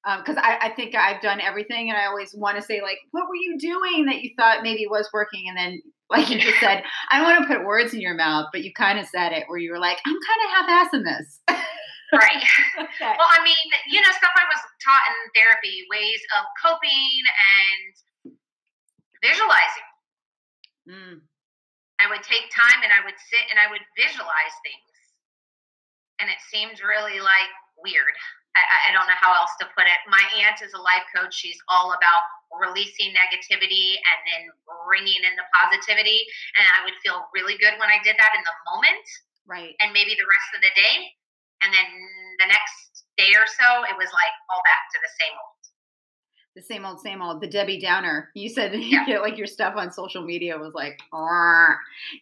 Because 0.04 0.36
um, 0.36 0.44
I, 0.44 0.68
I, 0.68 0.74
think 0.76 0.94
I've 0.94 1.22
done 1.22 1.40
everything, 1.40 1.88
and 1.88 1.98
I 1.98 2.06
always 2.06 2.34
want 2.36 2.56
to 2.56 2.62
say, 2.62 2.82
like, 2.82 2.98
what 3.12 3.28
were 3.28 3.36
you 3.36 3.56
doing 3.58 4.04
that 4.06 4.20
you 4.20 4.30
thought 4.36 4.62
maybe 4.62 4.86
was 4.86 5.08
working? 5.12 5.44
And 5.48 5.56
then, 5.56 5.80
like 6.10 6.28
you 6.28 6.38
just 6.38 6.60
said, 6.60 6.84
I 7.10 7.16
don't 7.18 7.24
want 7.24 7.48
to 7.48 7.56
put 7.56 7.64
words 7.64 7.94
in 7.94 8.00
your 8.00 8.14
mouth, 8.14 8.48
but 8.52 8.62
you 8.62 8.72
kind 8.76 8.98
of 8.98 9.06
said 9.06 9.32
it 9.32 9.44
where 9.48 9.58
you 9.58 9.72
were 9.72 9.78
like, 9.78 9.98
I'm 10.04 10.12
kind 10.12 10.40
of 10.44 10.50
half 10.52 10.68
assing 10.68 11.04
this. 11.04 11.40
right. 12.12 12.44
okay. 12.84 13.16
Well, 13.16 13.32
I 13.32 13.40
mean, 13.42 13.66
you 13.88 14.00
know, 14.00 14.12
stuff 14.12 14.36
I 14.36 14.44
was 14.44 14.60
taught 14.84 15.04
in 15.08 15.16
therapy, 15.32 15.88
ways 15.88 16.20
of 16.36 16.44
coping 16.60 17.16
and 17.40 18.36
visualizing. 19.24 19.88
Mm. 20.84 21.16
I 21.96 22.12
would 22.12 22.22
take 22.22 22.52
time 22.52 22.84
and 22.84 22.92
I 22.92 23.00
would 23.08 23.16
sit 23.16 23.48
and 23.48 23.56
I 23.56 23.72
would 23.72 23.80
visualize 23.96 24.54
things. 24.60 24.92
And 26.20 26.28
it 26.28 26.36
seemed 26.52 26.84
really 26.84 27.24
like 27.24 27.52
weird. 27.80 28.12
I, 28.54 28.90
I, 28.90 28.90
don't 28.94 29.10
know 29.10 29.18
how 29.18 29.34
else 29.34 29.50
to 29.58 29.66
put 29.74 29.90
it. 29.90 29.98
My 30.06 30.22
aunt 30.46 30.62
is 30.62 30.70
a 30.78 30.82
life 30.82 31.02
coach. 31.10 31.34
She's 31.34 31.58
all 31.66 31.90
about 31.90 32.22
releasing 32.54 33.10
negativity 33.10 33.98
and 33.98 34.18
then 34.30 34.42
bringing 34.86 35.26
in 35.26 35.34
the 35.34 35.46
positivity. 35.50 36.22
And 36.54 36.64
I 36.70 36.86
would 36.86 36.94
feel 37.02 37.26
really 37.34 37.58
good 37.58 37.74
when 37.82 37.90
I 37.90 37.98
did 38.06 38.14
that 38.14 38.32
in 38.38 38.42
the 38.46 38.56
moment. 38.70 39.06
Right. 39.42 39.74
And 39.82 39.90
maybe 39.90 40.14
the 40.14 40.28
rest 40.30 40.50
of 40.54 40.62
the 40.62 40.70
day. 40.78 40.94
And 41.66 41.74
then 41.74 41.88
the 42.38 42.48
next 42.48 43.10
day 43.18 43.34
or 43.34 43.46
so, 43.46 43.68
it 43.90 43.96
was 43.98 44.10
like 44.14 44.34
all 44.54 44.62
back 44.62 44.86
to 44.94 44.98
the 45.02 45.12
same 45.18 45.34
old 45.34 45.54
the 46.54 46.62
same 46.62 46.84
old, 46.84 47.00
same 47.00 47.20
old, 47.20 47.40
the 47.40 47.48
Debbie 47.48 47.80
Downer. 47.80 48.30
You 48.34 48.48
said 48.48 48.74
yeah. 48.74 49.00
you 49.00 49.06
get 49.06 49.22
like 49.22 49.36
your 49.36 49.46
stuff 49.46 49.74
on 49.76 49.90
social 49.90 50.22
media 50.22 50.56
was 50.56 50.74
like, 50.74 50.98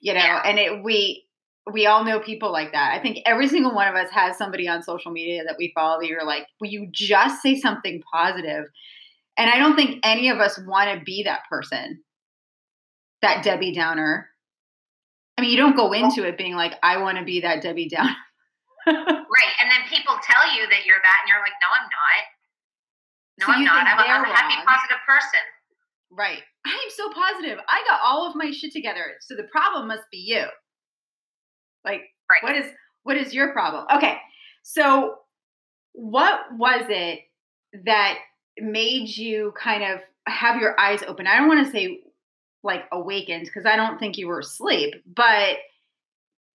you 0.00 0.14
know, 0.14 0.20
yeah. 0.20 0.42
and 0.44 0.58
it 0.58 0.82
we 0.82 1.24
we 1.70 1.86
all 1.86 2.04
know 2.04 2.18
people 2.18 2.50
like 2.50 2.72
that. 2.72 2.92
I 2.92 2.98
think 3.00 3.18
every 3.24 3.48
single 3.48 3.74
one 3.74 3.86
of 3.86 3.94
us 3.94 4.10
has 4.10 4.36
somebody 4.36 4.66
on 4.66 4.82
social 4.82 5.12
media 5.12 5.44
that 5.44 5.56
we 5.58 5.72
follow 5.74 6.00
that 6.00 6.08
you're 6.08 6.26
like, 6.26 6.46
will 6.60 6.68
you 6.68 6.88
just 6.90 7.40
say 7.40 7.58
something 7.58 8.02
positive? 8.12 8.64
And 9.38 9.48
I 9.48 9.58
don't 9.58 9.76
think 9.76 10.00
any 10.02 10.28
of 10.28 10.38
us 10.38 10.58
want 10.66 10.90
to 10.90 11.04
be 11.04 11.22
that 11.22 11.42
person, 11.48 12.02
that 13.22 13.44
Debbie 13.44 13.72
Downer. 13.72 14.28
I 15.38 15.42
mean, 15.42 15.50
you 15.50 15.56
don't 15.56 15.76
go 15.76 15.92
into 15.92 16.26
it 16.26 16.36
being 16.36 16.54
like, 16.54 16.74
I 16.82 16.98
want 16.98 17.18
to 17.18 17.24
be 17.24 17.40
that 17.40 17.62
Debbie 17.62 17.88
Downer. 17.88 18.16
right. 18.86 19.54
And 19.62 19.70
then 19.70 19.80
people 19.88 20.14
tell 20.22 20.54
you 20.54 20.68
that 20.68 20.84
you're 20.84 21.00
that, 21.00 21.18
and 21.22 21.28
you're 21.28 21.40
like, 21.40 21.54
no, 21.62 21.68
I'm 21.70 21.88
not. 21.88 22.22
No, 23.38 23.46
so 23.46 23.52
I'm 23.52 23.64
not. 23.64 23.86
I'm 23.86 23.98
a, 23.98 24.02
I'm 24.02 24.24
a 24.24 24.34
happy, 24.34 24.66
positive 24.66 24.98
person. 25.06 25.40
Right. 26.10 26.42
I'm 26.66 26.90
so 26.90 27.08
positive. 27.10 27.58
I 27.68 27.82
got 27.88 28.00
all 28.04 28.28
of 28.28 28.36
my 28.36 28.50
shit 28.50 28.72
together. 28.72 29.14
So 29.20 29.36
the 29.36 29.44
problem 29.44 29.88
must 29.88 30.02
be 30.10 30.18
you. 30.18 30.44
Like, 31.84 32.02
right. 32.30 32.42
what 32.42 32.56
is 32.56 32.70
what 33.04 33.16
is 33.16 33.34
your 33.34 33.52
problem? 33.52 33.86
Okay. 33.94 34.18
So 34.62 35.18
what 35.92 36.40
was 36.56 36.84
it 36.88 37.20
that 37.84 38.18
made 38.58 39.08
you 39.08 39.52
kind 39.60 39.82
of 39.82 40.00
have 40.26 40.60
your 40.60 40.78
eyes 40.78 41.02
open? 41.02 41.26
I 41.26 41.36
don't 41.36 41.48
want 41.48 41.66
to 41.66 41.72
say 41.72 42.00
like 42.62 42.84
awakened 42.92 43.46
because 43.46 43.66
I 43.66 43.76
don't 43.76 43.98
think 43.98 44.16
you 44.16 44.28
were 44.28 44.38
asleep, 44.40 44.94
but 45.06 45.56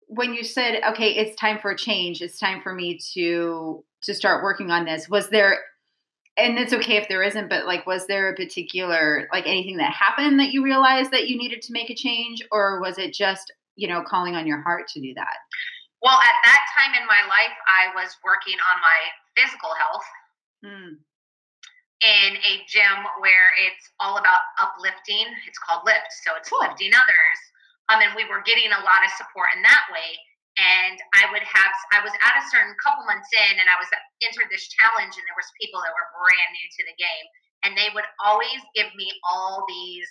when 0.08 0.34
you 0.34 0.44
said, 0.44 0.82
okay, 0.90 1.12
it's 1.12 1.36
time 1.40 1.60
for 1.60 1.72
a 1.72 1.78
change, 1.78 2.22
it's 2.22 2.38
time 2.38 2.62
for 2.62 2.74
me 2.74 3.00
to 3.14 3.84
to 4.04 4.14
start 4.14 4.44
working 4.44 4.70
on 4.70 4.86
this, 4.86 5.08
was 5.10 5.30
there 5.30 5.62
and 6.36 6.58
it's 6.58 6.74
okay 6.74 6.98
if 6.98 7.08
there 7.08 7.24
isn't, 7.24 7.48
but 7.50 7.66
like 7.66 7.86
was 7.86 8.06
there 8.08 8.30
a 8.30 8.36
particular 8.36 9.30
like 9.32 9.48
anything 9.48 9.78
that 9.78 9.94
happened 9.94 10.40
that 10.40 10.52
you 10.52 10.64
realized 10.64 11.12
that 11.12 11.30
you 11.30 11.38
needed 11.38 11.62
to 11.62 11.72
make 11.74 11.90
a 11.90 11.96
change, 11.96 12.42
or 12.52 12.82
was 12.82 12.98
it 12.98 13.14
just, 13.14 13.54
you 13.76 13.88
know, 13.88 14.04
calling 14.04 14.36
on 14.36 14.48
your 14.48 14.62
heart 14.62 14.88
to 14.94 15.02
do 15.02 15.14
that? 15.16 15.38
Well, 16.02 16.20
at 16.20 16.38
that 16.44 16.62
time 16.78 16.94
in 17.00 17.08
my 17.08 17.24
life, 17.28 17.56
I 17.68 17.96
was 17.96 18.16
working 18.24 18.58
on 18.72 18.78
my 18.82 19.00
physical 19.36 19.72
health. 19.78 20.08
Hmm 20.66 20.94
in 22.04 22.36
a 22.36 22.54
gym 22.68 23.00
where 23.24 23.56
it's 23.64 23.88
all 24.04 24.20
about 24.20 24.44
uplifting. 24.60 25.32
It's 25.48 25.58
called 25.64 25.88
Lift, 25.88 26.12
so 26.28 26.36
it's 26.36 26.52
cool. 26.52 26.60
lifting 26.60 26.92
others. 26.92 27.40
Um, 27.88 28.04
and 28.04 28.12
we 28.12 28.28
were 28.28 28.44
getting 28.44 28.76
a 28.76 28.84
lot 28.84 29.08
of 29.08 29.12
support 29.16 29.56
in 29.56 29.64
that 29.64 29.88
way. 29.88 30.20
And 30.60 31.00
I 31.18 31.32
would 31.34 31.42
have, 31.42 31.74
I 31.96 32.04
was 32.04 32.14
at 32.22 32.38
a 32.38 32.46
certain 32.52 32.76
couple 32.78 33.08
months 33.10 33.32
in, 33.34 33.58
and 33.58 33.66
I 33.72 33.80
was 33.80 33.90
entered 34.22 34.52
this 34.52 34.70
challenge, 34.70 35.16
and 35.18 35.26
there 35.26 35.40
was 35.40 35.50
people 35.58 35.82
that 35.82 35.96
were 35.96 36.14
brand 36.14 36.50
new 36.54 36.68
to 36.78 36.84
the 36.86 36.98
game, 37.00 37.26
and 37.66 37.72
they 37.74 37.90
would 37.96 38.06
always 38.22 38.62
give 38.78 38.92
me 38.94 39.10
all 39.26 39.66
these, 39.66 40.06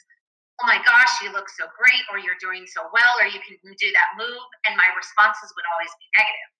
oh 0.63 0.67
my 0.71 0.79
gosh, 0.87 1.11
you 1.27 1.35
look 1.35 1.51
so 1.51 1.67
great, 1.75 2.05
or 2.15 2.23
you're 2.23 2.39
doing 2.39 2.63
so 2.71 2.87
well, 2.95 3.15
or 3.19 3.27
you 3.27 3.43
can 3.43 3.59
do 3.59 3.91
that 3.91 4.09
move, 4.15 4.47
and 4.71 4.79
my 4.79 4.87
responses 4.95 5.51
would 5.59 5.67
always 5.75 5.91
be 5.99 6.07
negative. 6.15 6.51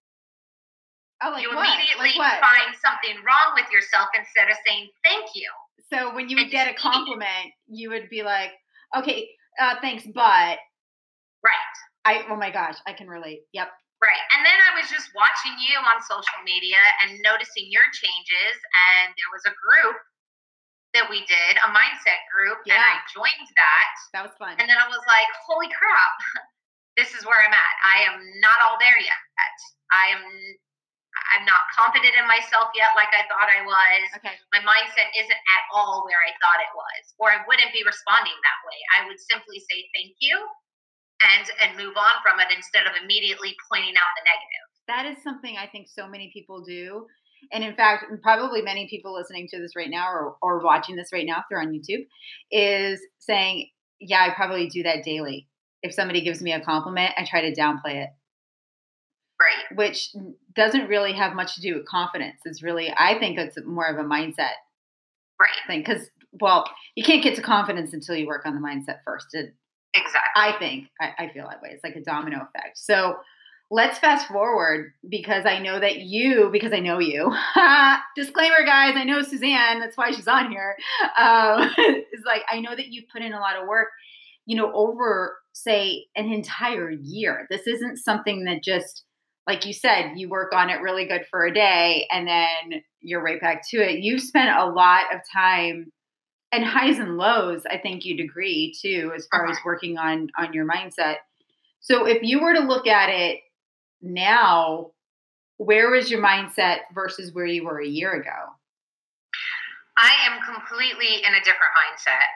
Oh, 1.23 1.31
like 1.39 1.43
you 1.47 1.55
what? 1.55 1.63
immediately 1.63 2.19
like 2.19 2.43
find 2.43 2.75
something 2.83 3.15
wrong 3.23 3.55
with 3.55 3.71
yourself 3.71 4.11
instead 4.19 4.51
of 4.51 4.59
saying 4.67 4.91
thank 5.07 5.39
you. 5.39 5.47
So 5.87 6.11
when 6.19 6.27
you 6.27 6.35
would 6.43 6.51
get 6.51 6.67
a 6.67 6.75
compliment, 6.75 7.55
you 7.71 7.95
would 7.95 8.11
be 8.11 8.27
like, 8.27 8.51
"Okay, 8.99 9.31
uh, 9.63 9.79
thanks, 9.79 10.03
but." 10.03 10.59
Right. 11.47 11.75
I 12.05 12.27
oh 12.27 12.35
my 12.35 12.51
gosh, 12.51 12.75
I 12.91 12.93
can 12.93 13.07
relate. 13.07 13.47
Yep. 13.55 13.71
Right. 14.03 14.23
And 14.35 14.43
then 14.43 14.59
I 14.59 14.75
was 14.75 14.91
just 14.91 15.15
watching 15.15 15.55
you 15.63 15.79
on 15.79 16.03
social 16.03 16.43
media 16.43 16.83
and 17.07 17.23
noticing 17.23 17.71
your 17.71 17.87
changes. 17.95 18.57
And 18.99 19.15
there 19.15 19.31
was 19.31 19.47
a 19.47 19.55
group 19.55 19.95
that 20.93 21.09
we 21.09 21.25
did, 21.25 21.53
a 21.65 21.69
mindset 21.73 22.21
group, 22.29 22.61
yeah. 22.69 22.77
and 22.77 22.85
I 22.85 23.01
joined 23.09 23.49
that. 23.57 23.89
That 24.13 24.25
was 24.29 24.35
fun. 24.37 24.61
And 24.61 24.69
then 24.69 24.77
I 24.77 24.89
was 24.89 25.01
like, 25.09 25.29
holy 25.49 25.73
crap, 25.73 26.15
this 27.01 27.17
is 27.17 27.25
where 27.25 27.41
I'm 27.41 27.53
at. 27.53 27.75
I 27.81 28.05
am 28.13 28.21
not 28.45 28.61
all 28.61 28.77
there 28.77 29.01
yet. 29.01 29.23
I 29.93 30.13
am 30.13 30.25
I'm 31.37 31.45
not 31.45 31.69
confident 31.77 32.17
in 32.17 32.25
myself 32.25 32.73
yet, 32.73 32.97
like 32.97 33.13
I 33.13 33.29
thought 33.29 33.53
I 33.53 33.61
was. 33.69 34.05
Okay. 34.17 34.33
My 34.49 34.65
mindset 34.65 35.13
isn't 35.13 35.43
at 35.53 35.65
all 35.69 36.09
where 36.09 36.21
I 36.25 36.33
thought 36.41 36.61
it 36.65 36.73
was, 36.73 37.03
or 37.21 37.29
I 37.29 37.45
wouldn't 37.45 37.73
be 37.77 37.85
responding 37.85 38.33
that 38.33 38.61
way. 38.65 38.79
I 38.97 38.99
would 39.05 39.21
simply 39.21 39.61
say 39.61 39.93
thank 39.93 40.17
you 40.25 40.41
and 41.21 41.45
and 41.61 41.71
move 41.77 42.01
on 42.01 42.17
from 42.25 42.41
it 42.41 42.49
instead 42.49 42.89
of 42.89 42.97
immediately 42.97 43.53
pointing 43.69 43.93
out 43.93 44.13
the 44.17 44.25
negative. 44.25 44.67
That 44.89 45.05
is 45.05 45.21
something 45.23 45.61
I 45.61 45.69
think 45.69 45.87
so 45.87 46.09
many 46.09 46.33
people 46.33 46.65
do. 46.65 47.07
And 47.51 47.65
in 47.65 47.75
fact, 47.75 48.05
probably 48.23 48.63
many 48.63 48.89
people 48.89 49.15
listening 49.15 49.49
to 49.49 49.61
this 49.61 49.77
right 49.77 49.91
now 49.91 50.11
or, 50.11 50.37
or 50.43 50.63
watching 50.63 50.97
this 50.97 51.11
right 51.13 51.27
now 51.27 51.39
if 51.39 51.45
they're 51.51 51.61
on 51.61 51.73
YouTube 51.73 52.07
is 52.51 53.01
saying, 53.19 53.69
Yeah, 54.01 54.27
I 54.29 54.35
probably 54.35 54.69
do 54.69 54.83
that 54.85 55.05
daily. 55.05 55.49
If 55.83 55.95
somebody 55.95 56.23
gives 56.23 56.43
me 56.43 56.53
a 56.53 56.61
compliment, 56.61 57.13
I 57.17 57.25
try 57.25 57.43
to 57.43 57.55
downplay 57.55 58.05
it. 58.05 58.11
Right. 59.41 59.77
Which 59.77 60.15
doesn't 60.55 60.87
really 60.87 61.13
have 61.15 61.35
much 61.35 61.57
to 61.57 61.61
do 61.61 61.75
with 61.75 61.87
confidence. 61.87 62.37
It's 62.45 62.63
really, 62.63 62.93
I 62.97 63.19
think 63.19 63.39
it's 63.39 63.59
more 63.67 63.87
of 63.87 63.99
a 63.99 64.09
mindset 64.09 64.55
right. 65.41 65.51
thing. 65.67 65.81
Because, 65.81 66.09
well, 66.41 66.65
you 66.95 67.03
can't 67.03 67.25
get 67.25 67.35
to 67.37 67.43
confidence 67.43 67.93
until 67.93 68.15
you 68.15 68.27
work 68.27 68.47
on 68.47 68.55
the 68.55 68.61
mindset 68.61 68.99
first. 69.05 69.27
It, 69.33 69.55
exactly. 69.95 70.21
I 70.37 70.55
think, 70.61 70.89
I, 71.01 71.25
I 71.25 71.33
feel 71.33 71.49
that 71.49 71.61
way. 71.61 71.71
It's 71.73 71.83
like 71.83 71.97
a 71.97 72.03
domino 72.03 72.37
effect. 72.37 72.79
So 72.79 73.17
let's 73.73 73.99
fast 73.99 74.29
forward 74.29 74.93
because 75.09 75.47
I 75.47 75.59
know 75.59 75.81
that 75.81 76.01
you, 76.01 76.51
because 76.53 76.75
I 76.75 76.81
know 76.81 76.99
you, 76.99 77.35
disclaimer, 78.17 78.67
guys, 78.67 78.93
I 78.97 79.05
know 79.05 79.23
Suzanne, 79.23 79.81
that's 79.81 79.97
why 79.97 80.11
she's 80.11 80.29
on 80.29 80.51
here. 80.51 80.77
Um, 81.19 81.71
it's 81.79 82.27
like, 82.27 82.43
I 82.53 82.61
know 82.61 82.77
that 82.77 82.89
you've 82.89 83.09
put 83.11 83.23
in 83.23 83.33
a 83.33 83.41
lot 83.41 83.57
of 83.57 83.67
work, 83.67 83.89
you 84.45 84.59
know, 84.59 84.71
over, 84.75 85.39
say, 85.55 86.05
an 86.15 86.31
entire 86.31 86.91
year. 86.91 87.47
This 87.49 87.67
isn't 87.67 87.97
something 87.97 88.45
that 88.45 88.63
just, 88.63 89.05
like 89.47 89.65
you 89.65 89.73
said, 89.73 90.13
you 90.17 90.29
work 90.29 90.53
on 90.53 90.69
it 90.69 90.83
really 90.83 91.07
good 91.07 91.25
for 91.31 91.47
a 91.47 91.55
day 91.55 92.07
and 92.11 92.29
then 92.29 92.83
you're 93.01 93.25
right 93.25 93.41
back 93.41 93.63
to 93.71 93.79
it. 93.79 94.01
You've 94.01 94.21
spent 94.21 94.55
a 94.55 94.67
lot 94.67 95.05
of 95.15 95.23
time 95.33 95.91
and 96.53 96.63
highs 96.63 96.99
and 96.99 97.17
lows, 97.17 97.63
I 97.71 97.79
think 97.79 98.05
you'd 98.05 98.21
agree 98.21 98.77
too, 98.83 99.13
as 99.17 99.27
far 99.31 99.47
as 99.47 99.53
uh-huh. 99.53 99.63
working 99.65 99.97
on 99.97 100.29
on 100.39 100.53
your 100.53 100.67
mindset. 100.69 101.17
So 101.81 102.07
if 102.07 102.19
you 102.23 102.43
were 102.43 102.53
to 102.53 102.61
look 102.61 102.87
at 102.87 103.09
it 103.09 103.41
now, 104.03 104.91
where 105.57 105.95
is 105.95 106.11
your 106.11 106.23
mindset 106.23 106.81
versus 106.95 107.33
where 107.33 107.47
you 107.47 107.65
were 107.65 107.81
a 107.81 107.87
year 107.87 108.13
ago? 108.13 108.53
I 109.97 110.13
am 110.27 110.41
completely 110.43 111.23
in 111.25 111.35
a 111.35 111.41
different 111.41 111.73
mindset 111.77 112.29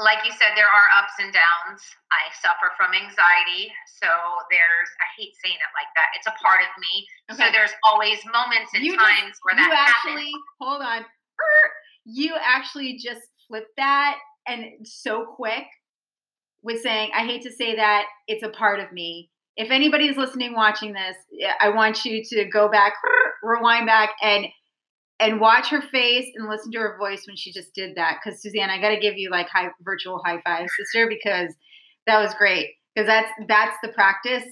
like 0.00 0.24
you 0.24 0.32
said, 0.32 0.56
there 0.56 0.70
are 0.70 0.88
ups 0.96 1.12
and 1.20 1.32
downs. 1.32 1.82
I 2.08 2.32
suffer 2.40 2.72
from 2.76 2.96
anxiety. 2.96 3.68
So 3.84 4.08
there's, 4.48 4.88
I 5.00 5.06
hate 5.20 5.36
saying 5.44 5.56
it 5.60 5.72
like 5.76 5.90
that. 5.96 6.08
It's 6.16 6.26
a 6.26 6.36
part 6.40 6.60
of 6.64 6.72
me. 6.80 7.06
Okay. 7.28 7.44
So 7.44 7.52
there's 7.52 7.76
always 7.84 8.18
moments 8.32 8.72
and 8.72 8.84
you 8.84 8.96
times 8.96 9.36
just, 9.36 9.40
where 9.44 9.56
that 9.56 9.68
you 9.68 9.76
actually, 9.76 10.32
happens. 10.32 10.56
Hold 10.60 10.82
on. 10.82 11.00
Er, 11.02 11.62
you 12.04 12.32
actually 12.40 12.96
just 12.96 13.28
flipped 13.48 13.76
that 13.76 14.16
and 14.48 14.64
so 14.84 15.26
quick 15.36 15.66
with 16.62 16.80
saying, 16.80 17.10
I 17.14 17.26
hate 17.26 17.42
to 17.42 17.52
say 17.52 17.76
that, 17.76 18.06
it's 18.28 18.44
a 18.44 18.48
part 18.48 18.80
of 18.80 18.92
me. 18.92 19.30
If 19.56 19.70
anybody's 19.70 20.16
listening, 20.16 20.54
watching 20.54 20.92
this, 20.94 21.16
I 21.60 21.70
want 21.70 22.04
you 22.04 22.22
to 22.24 22.44
go 22.46 22.70
back, 22.70 22.94
rewind 23.42 23.86
back, 23.86 24.10
and 24.22 24.46
and 25.20 25.40
watch 25.40 25.68
her 25.68 25.80
face 25.80 26.26
and 26.34 26.48
listen 26.48 26.72
to 26.72 26.78
her 26.78 26.96
voice 26.98 27.24
when 27.26 27.36
she 27.36 27.52
just 27.52 27.72
did 27.74 27.96
that. 27.96 28.18
Because 28.18 28.42
Suzanne, 28.42 28.70
I 28.70 28.80
got 28.80 28.88
to 28.88 28.98
give 28.98 29.16
you 29.16 29.30
like 29.30 29.48
high 29.48 29.68
virtual 29.82 30.20
high 30.24 30.40
five, 30.44 30.66
sister, 30.76 31.06
because 31.06 31.54
that 32.06 32.20
was 32.20 32.34
great. 32.34 32.70
Because 32.94 33.06
that's 33.06 33.30
that's 33.46 33.76
the 33.82 33.88
practice 33.88 34.44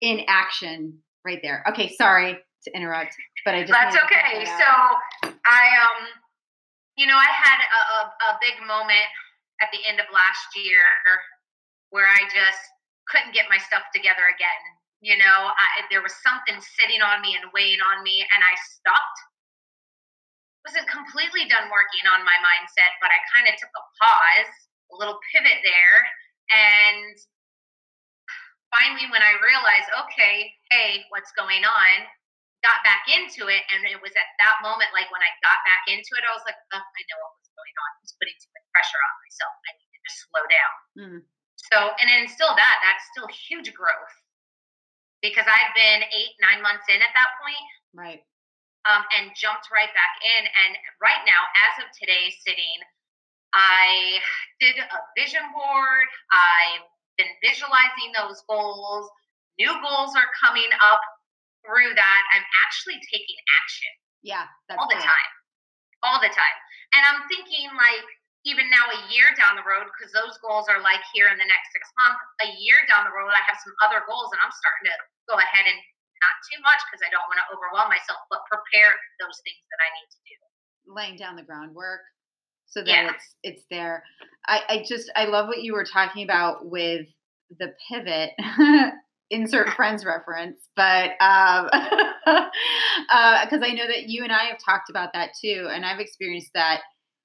in 0.00 0.20
action 0.28 0.98
right 1.24 1.40
there. 1.42 1.64
Okay, 1.68 1.92
sorry 1.96 2.38
to 2.64 2.76
interrupt, 2.76 3.14
but 3.44 3.54
I 3.54 3.62
just 3.62 3.72
that's 3.72 3.96
okay. 3.96 4.44
That 4.44 4.58
so 4.58 5.34
I 5.46 5.68
um, 5.82 6.08
you 6.96 7.06
know, 7.06 7.16
I 7.16 7.30
had 7.30 7.58
a, 7.60 7.80
a, 7.94 8.34
a 8.34 8.38
big 8.40 8.54
moment 8.66 9.08
at 9.60 9.68
the 9.72 9.78
end 9.88 10.00
of 10.00 10.06
last 10.12 10.56
year 10.56 10.82
where 11.90 12.06
I 12.06 12.22
just 12.32 12.62
couldn't 13.10 13.36
get 13.36 13.50
my 13.52 13.58
stuff 13.58 13.84
together 13.92 14.26
again. 14.32 14.62
You 15.04 15.20
know, 15.20 15.52
I, 15.52 15.84
there 15.92 16.00
was 16.00 16.16
something 16.24 16.56
sitting 16.60 17.04
on 17.04 17.20
me 17.20 17.36
and 17.36 17.52
weighing 17.52 17.80
on 17.84 18.00
me, 18.00 18.24
and 18.24 18.40
I 18.40 18.54
stopped 18.56 19.20
wasn't 20.64 20.88
completely 20.88 21.44
done 21.46 21.68
working 21.68 22.08
on 22.08 22.24
my 22.24 22.36
mindset, 22.40 22.96
but 22.98 23.12
I 23.12 23.20
kind 23.36 23.46
of 23.46 23.54
took 23.60 23.68
a 23.68 23.84
pause, 24.00 24.52
a 24.90 24.94
little 24.96 25.20
pivot 25.30 25.60
there. 25.60 25.96
And 26.48 27.14
finally, 28.72 29.06
when 29.12 29.20
I 29.20 29.36
realized, 29.44 29.88
okay, 30.08 30.48
hey, 30.72 31.04
what's 31.12 31.30
going 31.36 31.68
on, 31.68 31.94
got 32.64 32.80
back 32.80 33.04
into 33.12 33.52
it. 33.52 33.60
And 33.76 33.84
it 33.84 34.00
was 34.00 34.16
at 34.16 34.28
that 34.40 34.56
moment, 34.64 34.88
like 34.96 35.12
when 35.12 35.20
I 35.20 35.30
got 35.44 35.60
back 35.68 35.84
into 35.92 36.16
it, 36.16 36.24
I 36.24 36.32
was 36.32 36.44
like, 36.48 36.56
oh, 36.72 36.80
I 36.80 37.02
know 37.12 37.18
what 37.20 37.36
was 37.36 37.52
going 37.52 37.76
on. 37.76 37.88
I 37.92 38.00
was 38.00 38.16
putting 38.16 38.36
too 38.40 38.52
much 38.56 38.66
pressure 38.72 39.00
on 39.04 39.14
myself. 39.20 39.54
I 39.68 39.70
needed 39.76 39.92
to 39.92 40.00
just 40.00 40.18
slow 40.24 40.44
down. 40.48 40.76
Mm. 40.96 41.20
So, 41.56 41.90
and 42.00 42.06
then 42.06 42.28
still 42.28 42.54
that, 42.54 42.76
that's 42.82 43.04
still 43.14 43.28
huge 43.30 43.72
growth 43.74 44.14
because 45.22 45.46
I've 45.48 45.74
been 45.74 46.04
eight, 46.12 46.34
nine 46.40 46.62
months 46.62 46.84
in 46.88 47.00
at 47.00 47.14
that 47.14 47.30
point. 47.40 47.68
Right 47.94 48.22
um, 48.84 49.02
and 49.16 49.32
jumped 49.32 49.72
right 49.72 49.90
back 49.92 50.14
in. 50.20 50.42
And 50.44 50.72
right 51.00 51.22
now, 51.24 51.48
as 51.56 51.84
of 51.84 51.88
today, 51.96 52.32
sitting, 52.44 52.78
I 53.56 54.20
did 54.60 54.76
a 54.76 54.98
vision 55.16 55.44
board. 55.52 56.08
I've 56.32 56.84
been 57.16 57.32
visualizing 57.40 58.12
those 58.12 58.44
goals. 58.44 59.08
New 59.56 59.72
goals 59.80 60.12
are 60.18 60.28
coming 60.42 60.68
up 60.82 61.00
through 61.64 61.94
that. 61.96 62.22
I'm 62.34 62.46
actually 62.66 63.00
taking 63.08 63.38
action. 63.62 63.92
Yeah, 64.24 64.48
all 64.72 64.88
the 64.88 65.00
time, 65.00 65.32
all 66.02 66.18
the 66.20 66.32
time. 66.32 66.58
And 66.96 67.02
I'm 67.04 67.28
thinking 67.28 67.68
like 67.76 68.04
even 68.44 68.68
now 68.68 68.84
a 68.92 69.00
year 69.08 69.32
down 69.36 69.56
the 69.56 69.64
road 69.64 69.88
because 69.88 70.12
those 70.12 70.36
goals 70.44 70.68
are 70.68 70.80
like 70.84 71.00
here 71.16 71.32
in 71.32 71.40
the 71.40 71.48
next 71.48 71.72
six 71.72 71.88
months. 71.96 72.20
A 72.44 72.48
year 72.60 72.84
down 72.88 73.08
the 73.08 73.14
road, 73.16 73.32
I 73.32 73.40
have 73.48 73.56
some 73.60 73.72
other 73.80 74.04
goals, 74.04 74.28
and 74.36 74.40
I'm 74.44 74.52
starting 74.52 74.92
to 74.92 74.96
go 75.32 75.40
ahead 75.40 75.64
and 75.64 75.78
not 76.20 76.34
too 76.48 76.60
much 76.60 76.80
because 76.88 77.00
I 77.04 77.08
don't 77.08 77.24
want 77.28 77.40
to 77.40 77.46
overwhelm 77.52 77.88
myself, 77.88 78.20
but 78.28 78.44
prepare 78.48 78.92
those 79.20 79.40
things 79.44 79.64
that 79.72 79.80
I 79.80 79.88
need 79.96 80.08
to 80.12 80.20
do. 80.28 80.36
Laying 80.84 81.16
down 81.16 81.36
the 81.40 81.44
groundwork 81.44 82.04
so 82.74 82.80
that 82.80 82.88
yeah. 82.88 83.10
it's 83.10 83.36
it's 83.42 83.64
there. 83.70 84.04
I, 84.46 84.60
I 84.68 84.84
just 84.86 85.10
I 85.16 85.26
love 85.26 85.48
what 85.48 85.62
you 85.62 85.72
were 85.72 85.84
talking 85.84 86.24
about 86.24 86.68
with 86.68 87.06
the 87.58 87.72
pivot. 87.88 88.30
Insert 89.30 89.70
friends 89.70 90.04
reference, 90.04 90.68
but 90.76 91.12
um, 91.18 91.64
because 91.72 92.20
uh, 93.10 93.64
I 93.64 93.72
know 93.72 93.86
that 93.86 94.04
you 94.06 94.22
and 94.22 94.30
I 94.30 94.44
have 94.44 94.58
talked 94.64 94.90
about 94.90 95.14
that 95.14 95.30
too, 95.40 95.66
and 95.72 95.84
I've 95.84 95.98
experienced 95.98 96.50
that. 96.54 96.82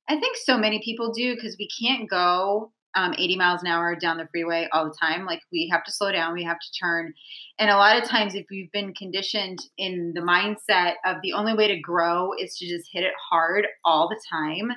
I 0.09 0.19
think 0.19 0.37
so 0.37 0.57
many 0.57 0.81
people 0.83 1.13
do 1.13 1.35
because 1.35 1.55
we 1.59 1.69
can't 1.69 2.09
go 2.09 2.71
um, 2.95 3.13
80 3.17 3.37
miles 3.37 3.61
an 3.61 3.67
hour 3.67 3.95
down 3.95 4.17
the 4.17 4.27
freeway 4.31 4.67
all 4.73 4.85
the 4.85 4.95
time. 4.99 5.25
Like 5.25 5.41
we 5.51 5.69
have 5.71 5.83
to 5.83 5.91
slow 5.91 6.11
down, 6.11 6.33
we 6.33 6.43
have 6.43 6.59
to 6.59 6.79
turn. 6.79 7.13
And 7.59 7.69
a 7.69 7.77
lot 7.77 8.01
of 8.01 8.09
times, 8.09 8.33
if 8.33 8.45
you've 8.49 8.71
been 8.71 8.93
conditioned 8.95 9.59
in 9.77 10.13
the 10.15 10.21
mindset 10.21 10.93
of 11.05 11.17
the 11.21 11.33
only 11.33 11.53
way 11.53 11.67
to 11.67 11.79
grow 11.79 12.31
is 12.39 12.57
to 12.57 12.67
just 12.67 12.89
hit 12.91 13.03
it 13.03 13.13
hard 13.29 13.67
all 13.85 14.09
the 14.09 14.19
time, 14.29 14.71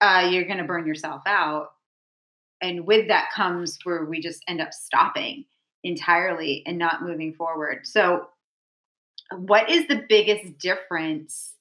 uh, 0.00 0.28
you're 0.30 0.46
going 0.46 0.58
to 0.58 0.64
burn 0.64 0.86
yourself 0.86 1.22
out. 1.26 1.68
And 2.62 2.86
with 2.86 3.08
that 3.08 3.30
comes 3.34 3.78
where 3.82 4.04
we 4.04 4.20
just 4.20 4.42
end 4.46 4.60
up 4.60 4.72
stopping 4.72 5.44
entirely 5.82 6.62
and 6.66 6.78
not 6.78 7.02
moving 7.02 7.34
forward. 7.34 7.80
So, 7.84 8.28
what 9.36 9.68
is 9.68 9.88
the 9.88 10.04
biggest 10.08 10.58
difference 10.58 11.55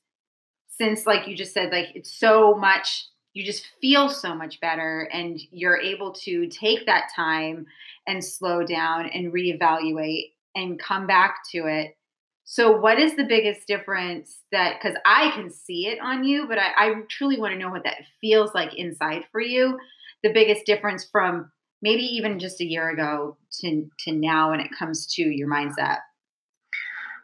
since, 0.78 1.06
like 1.06 1.28
you 1.28 1.36
just 1.36 1.54
said, 1.54 1.72
like 1.72 1.90
it's 1.96 2.12
so 2.12 2.56
much 2.56 3.08
you 3.36 3.44
just 3.44 3.68
feel 3.82 4.08
so 4.08 4.34
much 4.34 4.62
better 4.62 5.10
and 5.12 5.40
you're 5.52 5.78
able 5.78 6.14
to 6.14 6.48
take 6.48 6.86
that 6.86 7.10
time 7.14 7.68
and 8.08 8.24
slow 8.24 8.66
down 8.66 9.08
and 9.08 9.34
reevaluate 9.34 10.32
and 10.56 10.80
come 10.80 11.06
back 11.06 11.40
to 11.52 11.68
it. 11.68 11.98
So 12.46 12.72
what 12.72 12.98
is 12.98 13.18
the 13.18 13.26
biggest 13.26 13.68
difference 13.68 14.40
that 14.52 14.78
because 14.80 14.98
i 15.06 15.32
can 15.32 15.50
see 15.50 15.88
it 15.88 16.00
on 16.00 16.24
you 16.24 16.48
but 16.48 16.58
I, 16.60 16.70
I, 16.78 16.94
truly 17.10 17.40
want 17.40 17.54
to 17.54 17.60
know 17.60 17.70
what 17.70 17.84
that 17.84 18.06
feels 18.22 18.54
like 18.54 18.74
inside 18.76 19.24
for 19.32 19.42
you. 19.42 19.78
The 20.24 20.32
biggest 20.32 20.66
difference 20.66 21.06
from 21.12 21.52
maybe 21.82 22.04
even 22.04 22.40
just 22.40 22.62
a 22.62 22.66
year 22.66 22.90
ago 22.90 23.36
to 23.60 23.90
to 24.06 24.12
now 24.14 24.52
when 24.52 24.62
it 24.62 24.72
comes 24.78 25.08
to 25.16 25.24
your 25.24 25.50
mindset? 25.50 25.98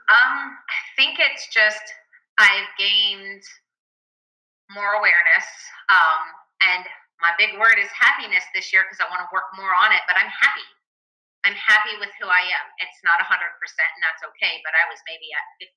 Um 0.09 0.57
i 0.67 0.81
think 0.97 1.19
it's 1.19 1.47
just 1.53 1.93
i've 2.41 2.71
gained 2.77 3.45
more 4.73 4.95
awareness. 4.97 5.47
Um, 5.91 6.21
and 6.63 6.83
my 7.19 7.35
big 7.37 7.55
word 7.59 7.77
is 7.77 7.91
happiness 7.91 8.43
this 8.55 8.71
year 8.71 8.87
because 8.87 9.03
I 9.03 9.07
want 9.11 9.21
to 9.23 9.29
work 9.29 9.51
more 9.59 9.71
on 9.75 9.91
it, 9.93 10.03
but 10.07 10.17
I'm 10.17 10.31
happy. 10.31 10.67
I'm 11.41 11.57
happy 11.57 11.97
with 11.97 12.13
who 12.21 12.29
I 12.29 12.43
am. 12.53 12.65
It's 12.85 13.01
not 13.01 13.17
100%, 13.17 13.25
and 13.33 14.01
that's 14.05 14.21
okay, 14.29 14.61
but 14.61 14.77
I 14.77 14.85
was 14.93 15.01
maybe 15.09 15.25
at 15.33 15.45
50% 15.57 15.73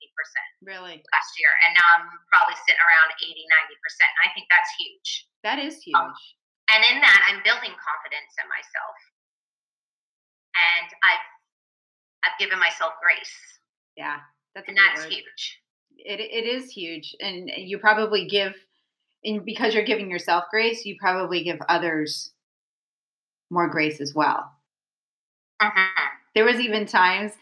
really 0.61 1.00
last 1.00 1.33
year. 1.40 1.49
And 1.64 1.73
now 1.73 1.88
I'm 1.97 2.09
probably 2.28 2.52
sitting 2.68 2.85
around 2.85 3.16
80, 3.16 3.33
90%. 3.33 3.49
I 4.21 4.28
think 4.37 4.44
that's 4.52 4.71
huge. 4.76 5.09
That 5.40 5.56
is 5.56 5.80
um, 5.80 5.85
huge. 5.88 5.97
Um, 5.97 6.12
and 6.68 6.80
in 6.85 6.97
that, 7.00 7.21
I'm 7.33 7.40
building 7.49 7.73
confidence 7.80 8.33
in 8.37 8.47
myself. 8.52 8.97
And 10.54 10.88
I've 11.00 11.26
I've 12.25 12.37
given 12.40 12.56
myself 12.61 12.97
grace. 13.00 13.37
Yeah, 13.97 14.21
that's 14.52 14.68
and 14.68 14.76
that's 14.76 15.04
word. 15.04 15.12
huge. 15.12 15.42
It 15.99 16.21
it 16.21 16.47
is 16.47 16.71
huge, 16.71 17.15
and 17.21 17.51
you 17.57 17.79
probably 17.79 18.27
give 18.27 18.55
and 19.25 19.45
because 19.45 19.75
you're 19.75 19.85
giving 19.85 20.11
yourself 20.11 20.45
grace, 20.51 20.85
you 20.85 20.97
probably 21.01 21.43
give 21.43 21.59
others 21.69 22.33
more 23.51 23.69
grace 23.69 24.01
as 24.01 24.15
well. 24.15 24.51
Uh-huh. 25.61 26.11
There 26.35 26.45
was 26.45 26.59
even 26.59 26.85
times 26.85 27.33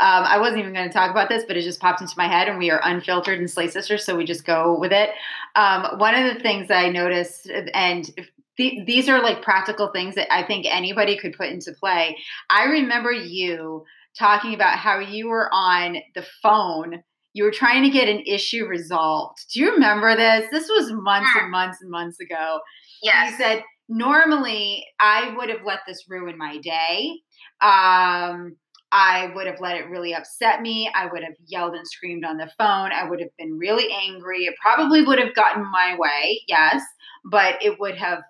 um, 0.00 0.24
I 0.24 0.38
wasn't 0.38 0.60
even 0.60 0.74
going 0.74 0.88
to 0.88 0.92
talk 0.92 1.10
about 1.10 1.28
this, 1.28 1.44
but 1.46 1.56
it 1.56 1.62
just 1.62 1.80
popped 1.80 2.00
into 2.00 2.14
my 2.16 2.28
head, 2.28 2.48
and 2.48 2.58
we 2.58 2.70
are 2.70 2.80
unfiltered 2.84 3.38
and 3.38 3.50
Slay 3.50 3.68
Sisters, 3.68 4.04
so 4.04 4.16
we 4.16 4.24
just 4.24 4.44
go 4.44 4.78
with 4.78 4.92
it. 4.92 5.10
Um, 5.56 5.98
one 5.98 6.14
of 6.14 6.32
the 6.32 6.40
things 6.40 6.68
that 6.68 6.84
I 6.84 6.90
noticed, 6.90 7.50
and 7.74 8.08
th- 8.56 8.86
these 8.86 9.08
are 9.08 9.22
like 9.22 9.42
practical 9.42 9.88
things 9.88 10.14
that 10.14 10.32
I 10.32 10.46
think 10.46 10.66
anybody 10.68 11.18
could 11.18 11.32
put 11.32 11.48
into 11.48 11.72
play. 11.72 12.16
I 12.50 12.64
remember 12.64 13.10
you 13.10 13.84
talking 14.16 14.54
about 14.54 14.78
how 14.78 14.98
you 14.98 15.28
were 15.28 15.48
on 15.52 15.96
the 16.14 16.24
phone 16.42 17.02
you 17.34 17.44
were 17.44 17.50
trying 17.50 17.82
to 17.82 17.90
get 17.90 18.08
an 18.08 18.22
issue 18.26 18.66
resolved. 18.66 19.38
Do 19.52 19.60
you 19.60 19.72
remember 19.72 20.16
this? 20.16 20.46
This 20.50 20.68
was 20.68 20.92
months 20.92 21.30
and 21.40 21.50
months 21.50 21.78
and 21.80 21.90
months 21.90 22.20
ago. 22.20 22.60
Yes. 23.02 23.32
You 23.32 23.36
said, 23.38 23.62
normally 23.88 24.84
I 25.00 25.34
would 25.36 25.48
have 25.48 25.64
let 25.64 25.80
this 25.86 26.04
ruin 26.08 26.36
my 26.36 26.58
day. 26.58 27.18
Um, 27.60 28.56
I 28.94 29.32
would 29.34 29.46
have 29.46 29.60
let 29.60 29.76
it 29.76 29.88
really 29.88 30.14
upset 30.14 30.60
me. 30.60 30.90
I 30.94 31.06
would 31.06 31.22
have 31.22 31.34
yelled 31.46 31.74
and 31.74 31.86
screamed 31.86 32.26
on 32.26 32.36
the 32.36 32.50
phone. 32.58 32.92
I 32.92 33.08
would 33.08 33.20
have 33.20 33.30
been 33.38 33.56
really 33.56 33.88
angry. 33.90 34.44
It 34.44 34.54
probably 34.60 35.02
would 35.02 35.18
have 35.18 35.34
gotten 35.34 35.64
my 35.70 35.96
way, 35.98 36.42
yes, 36.46 36.82
but 37.24 37.54
it 37.62 37.80
would 37.80 37.96
have 37.96 38.22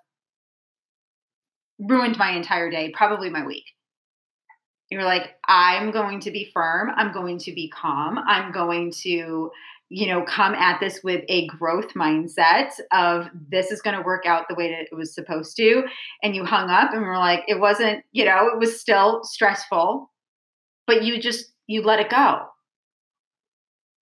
ruined 1.79 2.17
my 2.17 2.31
entire 2.31 2.71
day, 2.71 2.93
probably 2.95 3.29
my 3.29 3.45
week. 3.45 3.65
You're 4.93 5.03
like, 5.03 5.35
I'm 5.47 5.91
going 5.91 6.19
to 6.21 6.31
be 6.31 6.51
firm. 6.53 6.91
I'm 6.95 7.11
going 7.11 7.39
to 7.39 7.51
be 7.51 7.69
calm. 7.69 8.19
I'm 8.19 8.51
going 8.51 8.91
to, 9.01 9.51
you 9.89 10.07
know, 10.07 10.23
come 10.23 10.53
at 10.53 10.79
this 10.79 11.01
with 11.03 11.23
a 11.27 11.47
growth 11.47 11.93
mindset 11.95 12.71
of 12.91 13.27
this 13.49 13.71
is 13.71 13.81
going 13.81 13.95
to 13.95 14.03
work 14.03 14.25
out 14.25 14.45
the 14.47 14.55
way 14.55 14.69
that 14.69 14.87
it 14.91 14.95
was 14.95 15.13
supposed 15.13 15.57
to. 15.57 15.83
And 16.21 16.35
you 16.35 16.45
hung 16.45 16.69
up 16.69 16.93
and 16.93 17.01
we're 17.01 17.17
like, 17.17 17.43
it 17.47 17.59
wasn't, 17.59 18.03
you 18.11 18.23
know, 18.23 18.47
it 18.47 18.59
was 18.59 18.79
still 18.79 19.23
stressful, 19.23 20.11
but 20.87 21.03
you 21.03 21.19
just, 21.19 21.51
you 21.67 21.81
let 21.81 21.99
it 21.99 22.09
go. 22.09 22.41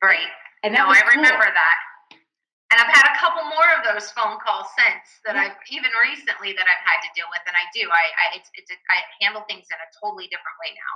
Right. 0.04 0.28
And 0.64 0.74
no, 0.74 0.86
I 0.86 1.02
remember 1.16 1.30
cool. 1.30 1.54
that. 1.54 1.76
And 2.72 2.80
I've 2.80 2.88
had 2.88 3.04
a 3.12 3.16
couple 3.20 3.44
more 3.52 3.68
of 3.76 3.84
those 3.84 4.16
phone 4.16 4.40
calls 4.40 4.72
since 4.80 5.20
that 5.28 5.36
yeah. 5.36 5.52
I've 5.52 5.58
even 5.76 5.92
recently 6.00 6.56
that 6.56 6.64
I've 6.64 6.84
had 6.88 7.04
to 7.04 7.12
deal 7.12 7.28
with, 7.28 7.44
and 7.44 7.52
I 7.52 7.68
do. 7.76 7.84
I, 7.92 8.06
I 8.16 8.26
it's, 8.40 8.48
it's 8.56 8.72
a, 8.72 8.78
I 8.88 9.04
handle 9.20 9.44
things 9.44 9.68
in 9.68 9.76
a 9.76 9.90
totally 10.00 10.32
different 10.32 10.56
way 10.64 10.72
now. 10.80 10.96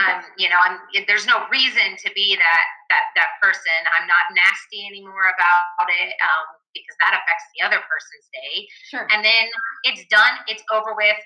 Um, 0.00 0.24
you 0.40 0.48
know, 0.48 0.56
I'm 0.56 0.80
there's 1.06 1.28
no 1.30 1.46
reason 1.52 1.94
to 2.02 2.08
be 2.16 2.34
that 2.34 2.66
that 2.88 3.04
that 3.14 3.38
person. 3.38 3.78
I'm 3.94 4.08
not 4.10 4.34
nasty 4.34 4.82
anymore 4.88 5.30
about 5.30 5.86
it 5.92 6.10
um, 6.24 6.46
because 6.74 6.96
that 7.04 7.14
affects 7.14 7.46
the 7.54 7.62
other 7.62 7.78
person's 7.86 8.26
day. 8.32 8.66
Sure. 8.88 9.06
And 9.12 9.22
then 9.22 9.46
it's 9.84 10.02
done. 10.10 10.42
It's 10.48 10.64
over 10.72 10.96
with. 10.96 11.20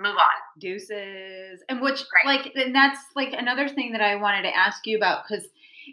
Move 0.00 0.16
on. 0.16 0.36
Deuces. 0.58 1.62
And 1.68 1.80
which, 1.80 2.02
right. 2.24 2.44
like, 2.44 2.52
and 2.56 2.74
that's 2.74 2.98
like 3.14 3.32
another 3.32 3.68
thing 3.68 3.92
that 3.92 4.00
I 4.00 4.16
wanted 4.16 4.42
to 4.42 4.56
ask 4.56 4.86
you 4.86 4.96
about 4.96 5.22
because 5.26 5.46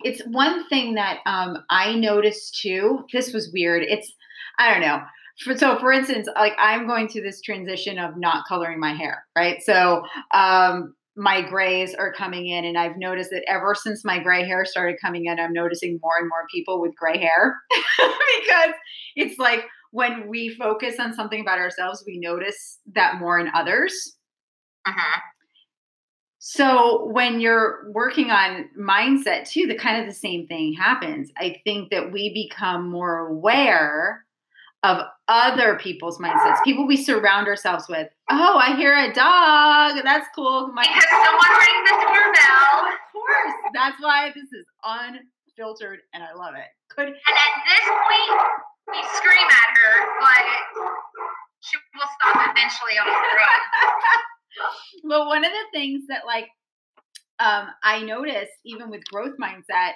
it's 0.03 0.21
one 0.27 0.67
thing 0.69 0.95
that 0.95 1.19
um, 1.25 1.57
I 1.69 1.95
noticed 1.95 2.59
too. 2.61 3.05
This 3.11 3.33
was 3.33 3.51
weird. 3.53 3.83
It's 3.83 4.13
I 4.57 4.71
don't 4.71 4.81
know. 4.81 5.01
For, 5.43 5.57
so 5.57 5.79
for 5.79 5.91
instance, 5.91 6.27
like 6.35 6.53
I'm 6.59 6.87
going 6.87 7.07
through 7.07 7.23
this 7.23 7.41
transition 7.41 7.97
of 7.97 8.17
not 8.17 8.45
coloring 8.47 8.79
my 8.79 8.93
hair, 8.93 9.25
right? 9.35 9.61
So 9.63 10.03
um, 10.33 10.93
my 11.15 11.41
grays 11.41 11.95
are 11.95 12.13
coming 12.13 12.47
in, 12.47 12.65
and 12.65 12.77
I've 12.77 12.97
noticed 12.97 13.31
that 13.31 13.43
ever 13.47 13.75
since 13.75 14.05
my 14.05 14.19
gray 14.19 14.45
hair 14.45 14.65
started 14.65 14.97
coming 15.01 15.25
in, 15.25 15.39
I'm 15.39 15.53
noticing 15.53 15.99
more 16.01 16.17
and 16.19 16.29
more 16.29 16.45
people 16.53 16.81
with 16.81 16.95
gray 16.95 17.17
hair 17.17 17.57
because 17.97 18.73
it's 19.15 19.39
like 19.39 19.65
when 19.91 20.27
we 20.27 20.49
focus 20.49 20.99
on 20.99 21.13
something 21.13 21.41
about 21.41 21.59
ourselves, 21.59 22.03
we 22.07 22.17
notice 22.19 22.79
that 22.93 23.19
more 23.19 23.39
in 23.39 23.49
others. 23.53 24.15
Uh-huh. 24.85 25.19
So 26.43 27.05
when 27.11 27.39
you're 27.39 27.85
working 27.91 28.31
on 28.31 28.67
mindset 28.75 29.47
too, 29.47 29.67
the 29.67 29.75
kind 29.77 30.01
of 30.01 30.07
the 30.07 30.13
same 30.19 30.47
thing 30.47 30.73
happens. 30.73 31.29
I 31.37 31.61
think 31.63 31.91
that 31.91 32.11
we 32.11 32.33
become 32.33 32.89
more 32.89 33.27
aware 33.27 34.25
of 34.81 35.05
other 35.27 35.77
people's 35.77 36.17
mindsets, 36.17 36.57
people 36.63 36.87
we 36.87 36.97
surround 36.97 37.45
ourselves 37.47 37.85
with. 37.87 38.07
Oh, 38.31 38.57
I 38.57 38.75
hear 38.75 38.95
a 38.97 39.13
dog. 39.13 40.03
That's 40.03 40.25
cool. 40.33 40.67
My- 40.73 40.81
because 40.81 41.03
someone 41.11 41.51
rang 41.61 41.83
the 41.85 42.09
doorbell. 42.09 42.89
Of 42.89 42.99
course. 43.13 43.53
That's 43.75 44.01
why 44.01 44.31
this 44.33 44.49
is 44.51 44.65
unfiltered 44.83 45.99
and 46.15 46.23
I 46.23 46.33
love 46.33 46.55
it. 46.55 46.65
Could 46.89 47.05
and 47.05 47.13
at 47.13 47.53
this 47.69 47.85
point, 47.85 48.41
we 48.89 48.97
scream 49.13 49.45
at 49.45 49.69
her, 49.77 49.93
but 50.19 50.43
she 51.61 51.77
will 51.93 52.09
stop 52.17 52.49
eventually 52.49 52.97
on 52.97 53.05
the 53.05 53.13
road. 53.13 54.21
but 55.03 55.27
one 55.27 55.43
of 55.43 55.51
the 55.51 55.77
things 55.77 56.03
that 56.09 56.25
like 56.25 56.47
um, 57.39 57.67
I 57.83 58.03
noticed 58.03 58.51
even 58.65 58.89
with 58.89 59.03
growth 59.05 59.35
mindset 59.41 59.93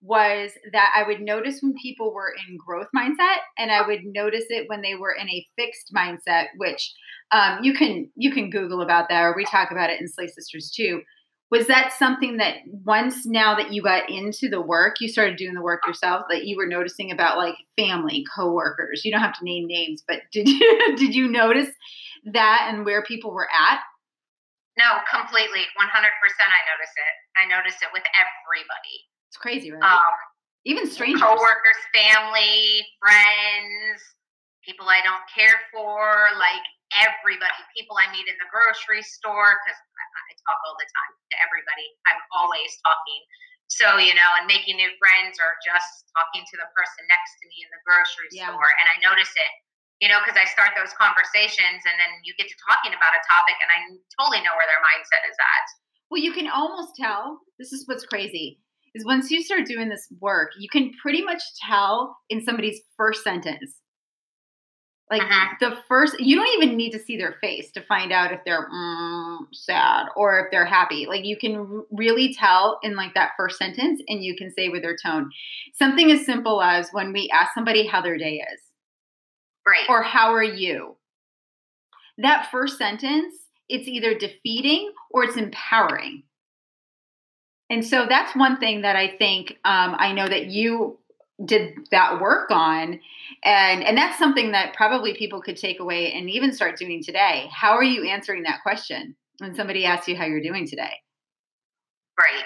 was 0.00 0.52
that 0.72 0.92
I 0.94 1.06
would 1.06 1.20
notice 1.20 1.58
when 1.60 1.74
people 1.74 2.12
were 2.12 2.32
in 2.48 2.56
growth 2.56 2.88
mindset 2.94 3.38
and 3.56 3.70
I 3.70 3.86
would 3.86 4.04
notice 4.04 4.44
it 4.48 4.68
when 4.68 4.80
they 4.80 4.94
were 4.94 5.12
in 5.12 5.28
a 5.28 5.46
fixed 5.56 5.92
mindset, 5.94 6.46
which 6.56 6.94
um, 7.30 7.58
you 7.62 7.74
can 7.74 8.10
you 8.16 8.32
can 8.32 8.50
Google 8.50 8.80
about 8.80 9.08
that 9.08 9.22
or 9.22 9.34
we 9.36 9.44
talk 9.44 9.70
about 9.70 9.90
it 9.90 10.00
in 10.00 10.08
Slay 10.08 10.28
Sisters 10.28 10.70
too. 10.74 11.02
Was 11.50 11.66
that 11.68 11.94
something 11.98 12.36
that 12.36 12.56
once 12.84 13.24
now 13.24 13.56
that 13.56 13.72
you 13.72 13.82
got 13.82 14.10
into 14.10 14.50
the 14.50 14.60
work, 14.60 14.96
you 15.00 15.08
started 15.08 15.38
doing 15.38 15.54
the 15.54 15.62
work 15.62 15.80
yourself, 15.86 16.26
that 16.28 16.44
you 16.44 16.58
were 16.58 16.66
noticing 16.66 17.10
about 17.10 17.38
like 17.38 17.54
family, 17.76 18.24
coworkers? 18.36 19.02
You 19.02 19.12
don't 19.12 19.22
have 19.22 19.38
to 19.38 19.44
name 19.44 19.66
names, 19.66 20.04
but 20.06 20.18
did 20.30 20.48
you 20.48 20.96
did 20.96 21.14
you 21.14 21.28
notice 21.28 21.70
that 22.32 22.68
and 22.70 22.84
where 22.84 23.02
people 23.02 23.32
were 23.32 23.48
at 23.48 23.80
no, 24.78 25.02
completely. 25.10 25.66
100% 25.74 25.82
I 25.82 26.62
notice 26.70 26.94
it. 26.94 27.14
I 27.34 27.42
notice 27.50 27.78
it 27.82 27.90
with 27.90 28.06
everybody. 28.14 28.96
It's 29.26 29.36
crazy, 29.36 29.74
right? 29.74 29.82
Um, 29.82 30.14
Even 30.62 30.86
strangers. 30.86 31.20
Coworkers, 31.20 31.80
family, 31.90 32.86
friends, 33.02 33.98
people 34.62 34.86
I 34.86 35.02
don't 35.02 35.26
care 35.34 35.58
for, 35.74 36.30
like 36.38 36.62
everybody. 36.94 37.58
People 37.74 37.98
I 37.98 38.06
meet 38.14 38.30
in 38.30 38.38
the 38.38 38.46
grocery 38.54 39.02
store, 39.02 39.58
because 39.60 39.76
I, 39.76 40.04
I 40.14 40.32
talk 40.46 40.58
all 40.62 40.78
the 40.78 40.86
time 40.86 41.12
to 41.34 41.36
everybody. 41.42 41.86
I'm 42.06 42.22
always 42.38 42.70
talking. 42.86 43.22
So, 43.68 44.00
you 44.00 44.16
know, 44.16 44.30
and 44.40 44.48
making 44.48 44.80
new 44.80 44.88
friends 44.96 45.36
or 45.36 45.58
just 45.60 46.08
talking 46.16 46.40
to 46.40 46.56
the 46.56 46.70
person 46.72 47.04
next 47.10 47.36
to 47.42 47.44
me 47.52 47.66
in 47.66 47.68
the 47.68 47.82
grocery 47.84 48.30
yeah. 48.32 48.48
store. 48.48 48.70
And 48.72 48.86
I 48.88 48.96
notice 49.04 49.28
it 49.28 49.52
you 50.00 50.08
know, 50.08 50.18
because 50.22 50.38
I 50.38 50.46
start 50.46 50.78
those 50.78 50.94
conversations 50.94 51.82
and 51.82 51.96
then 51.98 52.12
you 52.22 52.34
get 52.38 52.46
to 52.46 52.56
talking 52.62 52.94
about 52.94 53.18
a 53.18 53.22
topic 53.26 53.58
and 53.58 53.70
I 53.70 53.78
totally 54.18 54.42
know 54.46 54.54
where 54.54 54.68
their 54.70 54.82
mindset 54.82 55.26
is 55.26 55.34
at. 55.38 55.66
Well, 56.10 56.22
you 56.22 56.32
can 56.32 56.48
almost 56.48 56.94
tell. 56.96 57.40
This 57.58 57.72
is 57.72 57.86
what's 57.86 58.06
crazy 58.06 58.60
is 58.94 59.04
once 59.04 59.30
you 59.30 59.42
start 59.42 59.66
doing 59.66 59.88
this 59.88 60.06
work, 60.20 60.50
you 60.58 60.68
can 60.68 60.92
pretty 61.02 61.22
much 61.22 61.42
tell 61.66 62.16
in 62.30 62.42
somebody's 62.44 62.80
first 62.96 63.22
sentence. 63.22 63.80
Like 65.10 65.22
Mhm. 65.22 65.58
the 65.58 65.76
first, 65.88 66.20
you 66.20 66.36
don't 66.36 66.62
even 66.62 66.76
need 66.76 66.90
to 66.90 66.98
see 66.98 67.16
their 67.16 67.32
face 67.40 67.70
to 67.72 67.80
find 67.82 68.12
out 68.12 68.30
if 68.30 68.44
they're 68.44 68.68
mm, 68.68 69.38
sad 69.54 70.06
or 70.16 70.40
if 70.40 70.50
they're 70.50 70.66
happy. 70.66 71.06
Like 71.06 71.24
you 71.24 71.36
can 71.36 71.56
r- 71.56 71.84
really 71.90 72.34
tell 72.34 72.78
in 72.82 72.94
like 72.94 73.14
that 73.14 73.32
first 73.36 73.56
sentence, 73.58 74.02
and 74.06 74.22
you 74.22 74.36
can 74.36 74.50
say 74.50 74.68
with 74.68 74.82
their 74.82 74.96
tone 75.02 75.30
something 75.74 76.10
as 76.12 76.26
simple 76.26 76.60
as 76.62 76.90
when 76.92 77.12
we 77.12 77.30
ask 77.30 77.54
somebody 77.54 77.86
how 77.86 78.02
their 78.02 78.18
day 78.18 78.44
is 78.52 78.60
Great. 79.68 79.90
or 79.90 80.02
how 80.02 80.32
are 80.32 80.42
you. 80.42 80.96
That 82.16 82.48
first 82.50 82.78
sentence, 82.78 83.34
it's 83.68 83.86
either 83.86 84.14
defeating 84.14 84.92
or 85.10 85.24
it's 85.24 85.36
empowering. 85.36 86.22
And 87.70 87.84
so 87.84 88.06
that's 88.08 88.34
one 88.34 88.58
thing 88.58 88.80
that 88.80 88.96
I 88.96 89.16
think 89.18 89.58
um, 89.64 89.94
I 89.98 90.12
know 90.12 90.26
that 90.26 90.46
you 90.46 90.98
did 91.44 91.74
that 91.90 92.18
work 92.20 92.50
on, 92.50 92.98
and 93.44 93.84
and 93.84 93.96
that's 93.96 94.18
something 94.18 94.52
that 94.52 94.74
probably 94.74 95.14
people 95.14 95.42
could 95.42 95.58
take 95.58 95.78
away 95.80 96.12
and 96.12 96.30
even 96.30 96.52
start 96.52 96.78
doing 96.78 97.02
today. 97.02 97.48
How 97.52 97.72
are 97.72 97.84
you 97.84 98.08
answering 98.08 98.44
that 98.44 98.62
question 98.62 99.14
when 99.36 99.54
somebody 99.54 99.84
asks 99.84 100.08
you 100.08 100.16
how 100.16 100.24
you're 100.24 100.42
doing 100.42 100.66
today? 100.66 100.94
Great. 102.16 102.44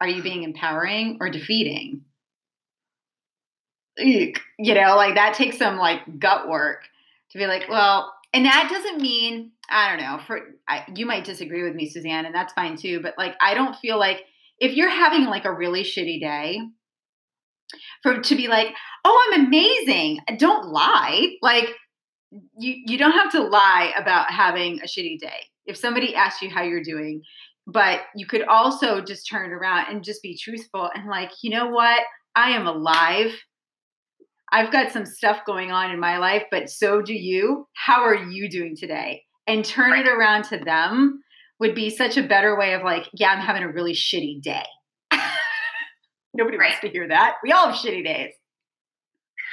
Are 0.00 0.08
you 0.08 0.22
being 0.22 0.44
empowering 0.44 1.18
or 1.20 1.28
defeating? 1.28 2.02
You 3.96 4.34
know, 4.58 4.96
like 4.96 5.14
that 5.16 5.34
takes 5.34 5.58
some 5.58 5.76
like 5.76 6.00
gut 6.18 6.48
work 6.48 6.84
to 7.32 7.38
be 7.38 7.46
like, 7.46 7.68
well, 7.68 8.12
and 8.32 8.44
that 8.44 8.68
doesn't 8.70 9.02
mean 9.02 9.52
I 9.70 9.88
don't 9.88 10.04
know. 10.04 10.18
For 10.26 10.40
I, 10.68 10.84
you 10.94 11.06
might 11.06 11.24
disagree 11.24 11.62
with 11.62 11.74
me, 11.74 11.88
Suzanne, 11.88 12.26
and 12.26 12.34
that's 12.34 12.52
fine 12.52 12.76
too. 12.76 13.00
But 13.00 13.14
like, 13.16 13.36
I 13.40 13.54
don't 13.54 13.76
feel 13.76 13.98
like 13.98 14.24
if 14.58 14.74
you're 14.74 14.90
having 14.90 15.24
like 15.26 15.44
a 15.44 15.54
really 15.54 15.84
shitty 15.84 16.20
day, 16.20 16.60
for 18.02 18.20
to 18.20 18.34
be 18.34 18.48
like, 18.48 18.68
oh, 19.04 19.30
I'm 19.32 19.46
amazing. 19.46 20.18
Don't 20.38 20.68
lie. 20.68 21.36
Like, 21.40 21.68
you 22.30 22.74
you 22.86 22.98
don't 22.98 23.12
have 23.12 23.30
to 23.32 23.42
lie 23.42 23.92
about 23.96 24.30
having 24.30 24.80
a 24.80 24.86
shitty 24.86 25.20
day. 25.20 25.46
If 25.66 25.76
somebody 25.76 26.16
asks 26.16 26.42
you 26.42 26.50
how 26.50 26.62
you're 26.62 26.82
doing, 26.82 27.22
but 27.66 28.00
you 28.16 28.26
could 28.26 28.42
also 28.42 29.00
just 29.00 29.28
turn 29.28 29.50
it 29.50 29.54
around 29.54 29.86
and 29.88 30.02
just 30.02 30.22
be 30.22 30.36
truthful 30.36 30.90
and 30.94 31.08
like, 31.08 31.30
you 31.42 31.50
know 31.50 31.68
what? 31.68 32.00
I 32.34 32.50
am 32.50 32.66
alive. 32.66 33.32
I've 34.52 34.72
got 34.72 34.92
some 34.92 35.06
stuff 35.06 35.44
going 35.46 35.70
on 35.70 35.90
in 35.90 36.00
my 36.00 36.18
life, 36.18 36.44
but 36.50 36.70
so 36.70 37.00
do 37.02 37.14
you. 37.14 37.68
How 37.74 38.02
are 38.02 38.14
you 38.14 38.50
doing 38.50 38.76
today? 38.76 39.22
And 39.46 39.64
turn 39.64 39.98
it 39.98 40.08
around 40.08 40.44
to 40.44 40.58
them 40.58 41.22
would 41.60 41.74
be 41.74 41.90
such 41.90 42.16
a 42.16 42.22
better 42.22 42.58
way 42.58 42.74
of 42.74 42.82
like, 42.82 43.08
yeah, 43.12 43.30
I'm 43.30 43.40
having 43.40 43.62
a 43.62 43.68
really 43.68 43.92
shitty 43.92 44.42
day. 44.42 44.64
Nobody 46.34 46.56
wants 46.56 46.80
to 46.80 46.88
hear 46.88 47.08
that. 47.08 47.36
We 47.42 47.52
all 47.52 47.68
have 47.68 47.76
shitty 47.76 48.04
days. 48.04 48.32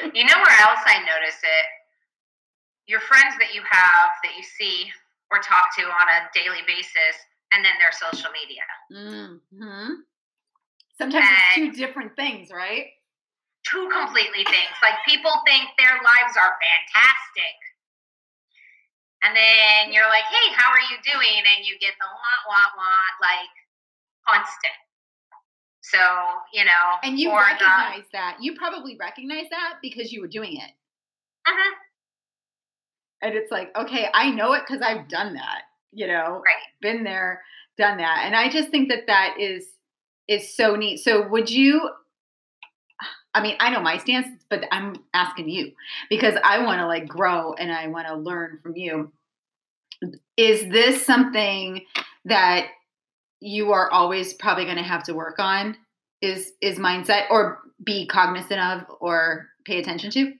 You 0.01 0.25
know 0.25 0.37
where 0.37 0.59
else 0.61 0.79
I 0.85 0.99
notice 0.99 1.39
it? 1.41 1.65
Your 2.87 2.99
friends 3.01 3.35
that 3.39 3.53
you 3.53 3.61
have 3.69 4.11
that 4.23 4.35
you 4.37 4.43
see 4.43 4.89
or 5.31 5.39
talk 5.39 5.75
to 5.77 5.83
on 5.83 6.07
a 6.09 6.29
daily 6.33 6.61
basis, 6.65 7.17
and 7.53 7.63
then 7.63 7.73
their 7.79 7.91
social 7.91 8.31
media. 8.31 8.63
hmm 8.89 9.93
Sometimes 10.97 11.25
it's 11.29 11.55
two 11.55 11.71
different 11.71 12.15
things, 12.15 12.49
right? 12.51 12.85
Two 13.71 13.89
completely 13.91 14.43
things. 14.45 14.73
Like 14.81 14.95
people 15.05 15.31
think 15.45 15.69
their 15.77 15.95
lives 15.99 16.35
are 16.39 16.53
fantastic. 16.55 17.55
And 19.23 19.35
then 19.35 19.91
you're 19.91 20.07
like, 20.07 20.23
hey, 20.29 20.53
how 20.55 20.71
are 20.71 20.79
you 20.79 20.97
doing? 21.03 21.41
And 21.55 21.65
you 21.65 21.77
get 21.79 21.93
the 21.99 22.05
wah, 22.05 22.41
wah, 22.47 22.69
wah, 22.77 23.07
like 23.19 23.53
constant. 24.27 24.77
So, 25.81 25.99
you 26.53 26.63
know, 26.65 26.85
And 27.03 27.19
you 27.19 27.31
or 27.31 27.41
the- 27.43 27.65
recognize 27.65 28.05
that. 28.13 28.37
You 28.41 28.55
probably 28.55 28.95
recognize 28.99 29.49
that 29.49 29.79
because 29.81 30.11
you 30.13 30.21
were 30.21 30.27
doing 30.27 30.57
it. 30.57 30.71
Mhm. 31.47 31.71
And 33.21 33.33
it's 33.35 33.51
like, 33.51 33.75
okay, 33.75 34.09
I 34.13 34.29
know 34.29 34.53
it 34.53 34.63
because 34.67 34.81
I've 34.81 35.07
done 35.07 35.33
that, 35.33 35.63
you 35.91 36.07
know, 36.07 36.41
Right. 36.45 36.63
been 36.81 37.03
there, 37.03 37.43
done 37.77 37.97
that. 37.97 38.23
And 38.25 38.35
I 38.35 38.49
just 38.49 38.69
think 38.69 38.89
that 38.89 39.07
that 39.07 39.37
is 39.39 39.73
is 40.27 40.53
so 40.55 40.75
neat. 40.75 40.97
So 40.97 41.21
would 41.29 41.49
you 41.49 41.89
I 43.33 43.41
mean, 43.41 43.55
I 43.59 43.69
know 43.69 43.81
my 43.81 43.97
stance, 43.97 44.27
but 44.49 44.63
I'm 44.71 44.95
asking 45.13 45.49
you 45.49 45.71
because 46.09 46.35
I 46.43 46.63
want 46.63 46.79
to 46.79 46.87
like 46.87 47.07
grow 47.07 47.53
and 47.53 47.71
I 47.71 47.87
want 47.87 48.07
to 48.07 48.15
learn 48.15 48.59
from 48.63 48.75
you. 48.75 49.11
Is 50.37 50.69
this 50.69 51.05
something 51.05 51.85
that 52.25 52.67
you 53.39 53.71
are 53.71 53.91
always 53.91 54.33
probably 54.33 54.65
going 54.65 54.77
to 54.77 54.83
have 54.83 55.03
to 55.03 55.13
work 55.13 55.39
on? 55.39 55.77
Is 56.21 56.53
is 56.61 56.79
mindset 56.79 57.29
or 57.29 57.59
be 57.83 58.07
cognizant 58.07 58.59
of 58.59 58.85
or 58.99 59.49
pay 59.65 59.79
attention 59.79 60.09
to? 60.11 60.33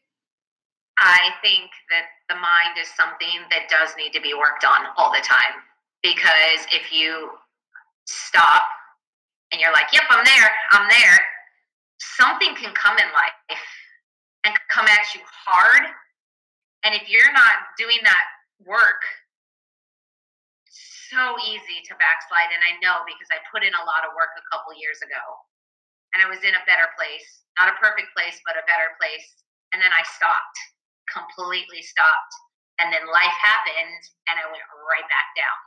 I 1.00 1.30
think 1.44 1.70
that 1.92 2.06
the 2.30 2.36
mind 2.36 2.78
is 2.82 2.88
something 2.96 3.46
that 3.52 3.70
does 3.70 3.96
need 3.98 4.12
to 4.14 4.22
be 4.22 4.34
worked 4.34 4.66
on 4.66 4.88
all 4.98 5.12
the 5.12 5.24
time 5.24 5.62
because 6.02 6.66
if 6.74 6.92
you 6.92 7.30
stop 8.06 8.64
and 9.52 9.62
you're 9.62 9.72
like, 9.72 9.94
yep, 9.94 10.04
I'm 10.10 10.26
there, 10.26 10.52
I'm 10.72 10.90
there, 10.90 11.20
something 11.98 12.54
can 12.56 12.74
come 12.74 12.98
in 12.98 13.10
life 13.14 13.64
and 14.46 14.54
come 14.70 14.86
at 14.86 15.06
you 15.14 15.22
hard. 15.26 15.86
And 16.86 16.94
if 16.94 17.10
you're 17.10 17.34
not 17.34 17.74
doing 17.78 18.00
that 18.06 18.26
work, 18.64 19.02
so 21.10 21.40
easy 21.48 21.80
to 21.88 21.96
backslide. 21.96 22.52
And 22.52 22.64
I 22.68 22.76
know 22.84 23.02
because 23.08 23.32
I 23.32 23.40
put 23.48 23.64
in 23.64 23.72
a 23.72 23.84
lot 23.88 24.04
of 24.04 24.12
work 24.14 24.36
a 24.36 24.46
couple 24.52 24.76
years 24.76 25.00
ago 25.00 25.24
and 26.14 26.20
I 26.20 26.28
was 26.28 26.44
in 26.44 26.52
a 26.52 26.64
better 26.68 26.92
place, 27.00 27.48
not 27.56 27.72
a 27.72 27.80
perfect 27.80 28.12
place, 28.12 28.36
but 28.44 28.60
a 28.60 28.68
better 28.68 28.92
place. 29.00 29.28
And 29.72 29.80
then 29.80 29.96
I 29.96 30.04
stopped 30.04 30.58
completely 31.12 31.82
stopped. 31.82 32.34
And 32.78 32.94
then 32.94 33.10
life 33.10 33.38
happened 33.42 34.04
and 34.30 34.36
I 34.38 34.46
went 34.54 34.62
right 34.86 35.08
back 35.10 35.30
down. 35.34 35.60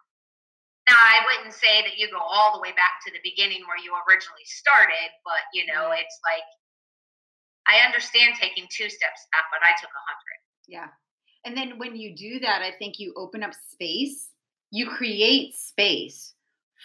Now, 0.90 0.98
I 0.98 1.22
wouldn't 1.22 1.54
say 1.54 1.82
that 1.86 1.98
you 1.98 2.10
go 2.10 2.18
all 2.18 2.50
the 2.52 2.58
way 2.58 2.74
back 2.74 2.98
to 3.06 3.12
the 3.12 3.22
beginning 3.22 3.62
where 3.70 3.78
you 3.78 3.94
originally 4.10 4.42
started, 4.42 5.14
but 5.22 5.46
you 5.54 5.62
know, 5.70 5.94
it's 5.94 6.18
like 6.26 6.42
I 7.70 7.86
understand 7.86 8.34
taking 8.34 8.66
two 8.66 8.90
steps 8.90 9.30
back, 9.30 9.44
but 9.54 9.62
I 9.62 9.78
took 9.78 9.90
a 9.94 10.02
hundred. 10.02 10.38
Yeah. 10.66 10.88
And 11.44 11.56
then 11.56 11.78
when 11.78 11.94
you 11.94 12.16
do 12.16 12.40
that, 12.40 12.62
I 12.62 12.72
think 12.76 12.98
you 12.98 13.14
open 13.16 13.44
up 13.44 13.52
space. 13.70 14.30
You 14.72 14.90
create 14.90 15.54
space 15.54 16.34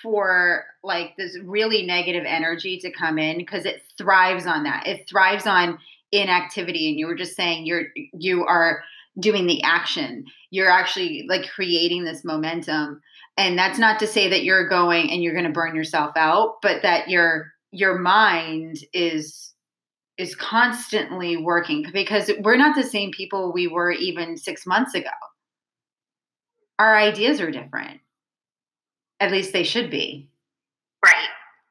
for 0.04 0.65
like 0.84 1.15
this 1.18 1.38
really 1.44 1.84
negative 1.84 2.26
energy 2.28 2.78
to 2.80 2.91
come 2.91 3.18
in 3.18 3.39
because 3.39 3.65
it 3.65 3.82
thrives 3.98 4.46
on 4.46 4.63
that. 4.63 4.86
It 4.86 5.10
thrives 5.10 5.48
on 5.48 5.80
inactivity 6.12 6.89
and 6.89 7.00
you 7.00 7.08
were 7.08 7.15
just 7.15 7.36
saying 7.36 7.65
you're 7.65 7.88
you 8.13 8.46
are 8.46 8.84
doing 9.20 9.48
the 9.48 9.63
action. 9.63 10.26
You're 10.52 10.70
actually 10.70 11.26
like 11.28 11.50
creating 11.50 12.04
this 12.04 12.24
momentum. 12.24 13.02
And 13.38 13.58
that's 13.58 13.78
not 13.78 14.00
to 14.00 14.08
say 14.08 14.30
that 14.30 14.43
you're 14.43 14.67
going 14.67 15.12
and 15.12 15.21
you're 15.21 15.34
going 15.34 15.45
to 15.45 15.52
burn 15.52 15.76
yourself 15.76 16.12
out, 16.15 16.62
but 16.62 16.82
that 16.84 17.10
your 17.10 17.52
your 17.71 18.00
mind 18.00 18.78
is 18.93 19.54
is 20.17 20.36
constantly 20.36 21.36
working 21.36 21.86
because 21.91 22.32
we're 22.39 22.56
not 22.56 22.76
the 22.76 22.84
same 22.84 23.12
people 23.12 23.52
we 23.52 23.67
were 23.67 23.91
even 23.91 24.38
six 24.38 24.65
months 24.65 24.93
ago. 24.95 25.10
Our 26.80 26.95
ideas 26.95 27.41
are 27.41 27.52
different. 27.52 28.00
At 29.19 29.32
least 29.32 29.52
they 29.54 29.63
should 29.63 29.89
be, 29.89 30.30
Right. 31.04 31.28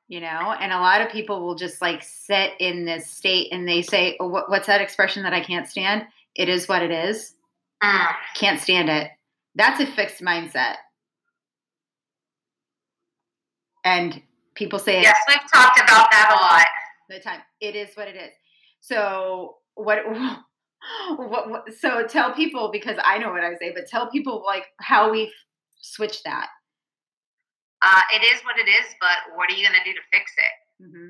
you 0.08 0.20
know? 0.20 0.54
And 0.60 0.72
a 0.72 0.80
lot 0.80 1.00
of 1.00 1.10
people 1.10 1.40
will 1.40 1.54
just 1.54 1.80
like 1.80 2.02
sit 2.02 2.52
in 2.58 2.84
this 2.84 3.10
state 3.10 3.48
and 3.52 3.66
they 3.66 3.80
say, 3.82 4.16
oh, 4.20 4.28
what, 4.28 4.50
What's 4.50 4.66
that 4.66 4.80
expression 4.80 5.22
that 5.22 5.32
I 5.34 5.40
can't 5.40 5.68
stand? 5.68 6.04
It 6.34 6.48
is 6.48 6.68
what 6.68 6.82
it 6.82 6.90
is. 6.90 7.34
Mm. 7.82 8.14
Can't 8.34 8.60
stand 8.60 8.88
it. 8.88 9.10
That's 9.54 9.80
a 9.80 9.86
fixed 9.86 10.22
mindset. 10.22 10.76
And 13.84 14.22
people 14.54 14.78
say 14.78 15.02
Yes, 15.02 15.16
we've 15.28 15.38
talked 15.52 15.78
about 15.78 16.10
that 16.10 16.30
a 16.30 16.42
lot. 16.42 16.66
the 17.08 17.20
time. 17.22 17.40
It 17.60 17.76
is 17.76 17.90
what 17.94 18.08
it 18.08 18.16
is. 18.16 18.30
So 18.80 19.56
what, 19.74 19.98
what, 21.16 21.50
what 21.50 21.64
so 21.78 22.06
tell 22.06 22.32
people 22.34 22.70
because 22.72 22.96
I 23.04 23.18
know 23.18 23.30
what 23.30 23.44
I 23.44 23.54
say, 23.56 23.72
but 23.74 23.86
tell 23.88 24.10
people 24.10 24.42
like 24.46 24.64
how 24.80 25.10
we 25.10 25.32
switch 25.80 26.22
that. 26.24 26.48
Uh, 27.82 28.00
it 28.14 28.22
is 28.34 28.40
what 28.44 28.58
it 28.58 28.68
is, 28.68 28.86
but 29.00 29.36
what 29.36 29.50
are 29.50 29.54
you 29.54 29.66
going 29.68 29.78
to 29.78 29.84
do 29.84 29.92
to 29.94 30.00
fix 30.12 30.32
it? 30.38 30.84
hmm 30.86 31.08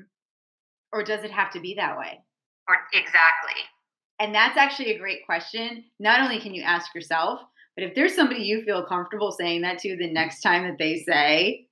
Or 0.91 1.03
does 1.03 1.23
it 1.23 1.31
have 1.31 1.51
to 1.51 1.59
be 1.61 1.75
that 1.75 1.97
way? 1.97 2.19
Or 2.67 2.75
exactly. 2.93 3.61
And 4.19 4.33
that's 4.35 4.57
actually 4.57 4.91
a 4.93 4.99
great 4.99 5.25
question. 5.25 5.83
Not 5.99 6.19
only 6.21 6.39
can 6.39 6.53
you 6.53 6.63
ask 6.63 6.93
yourself, 6.95 7.39
but 7.75 7.83
if 7.85 7.95
there's 7.95 8.15
somebody 8.15 8.41
you 8.43 8.63
feel 8.63 8.85
comfortable 8.85 9.31
saying 9.31 9.61
that 9.61 9.77
to 9.79 9.95
the 9.97 10.11
next 10.11 10.41
time 10.41 10.63
that 10.63 10.77
they 10.77 10.97
say 10.99 11.67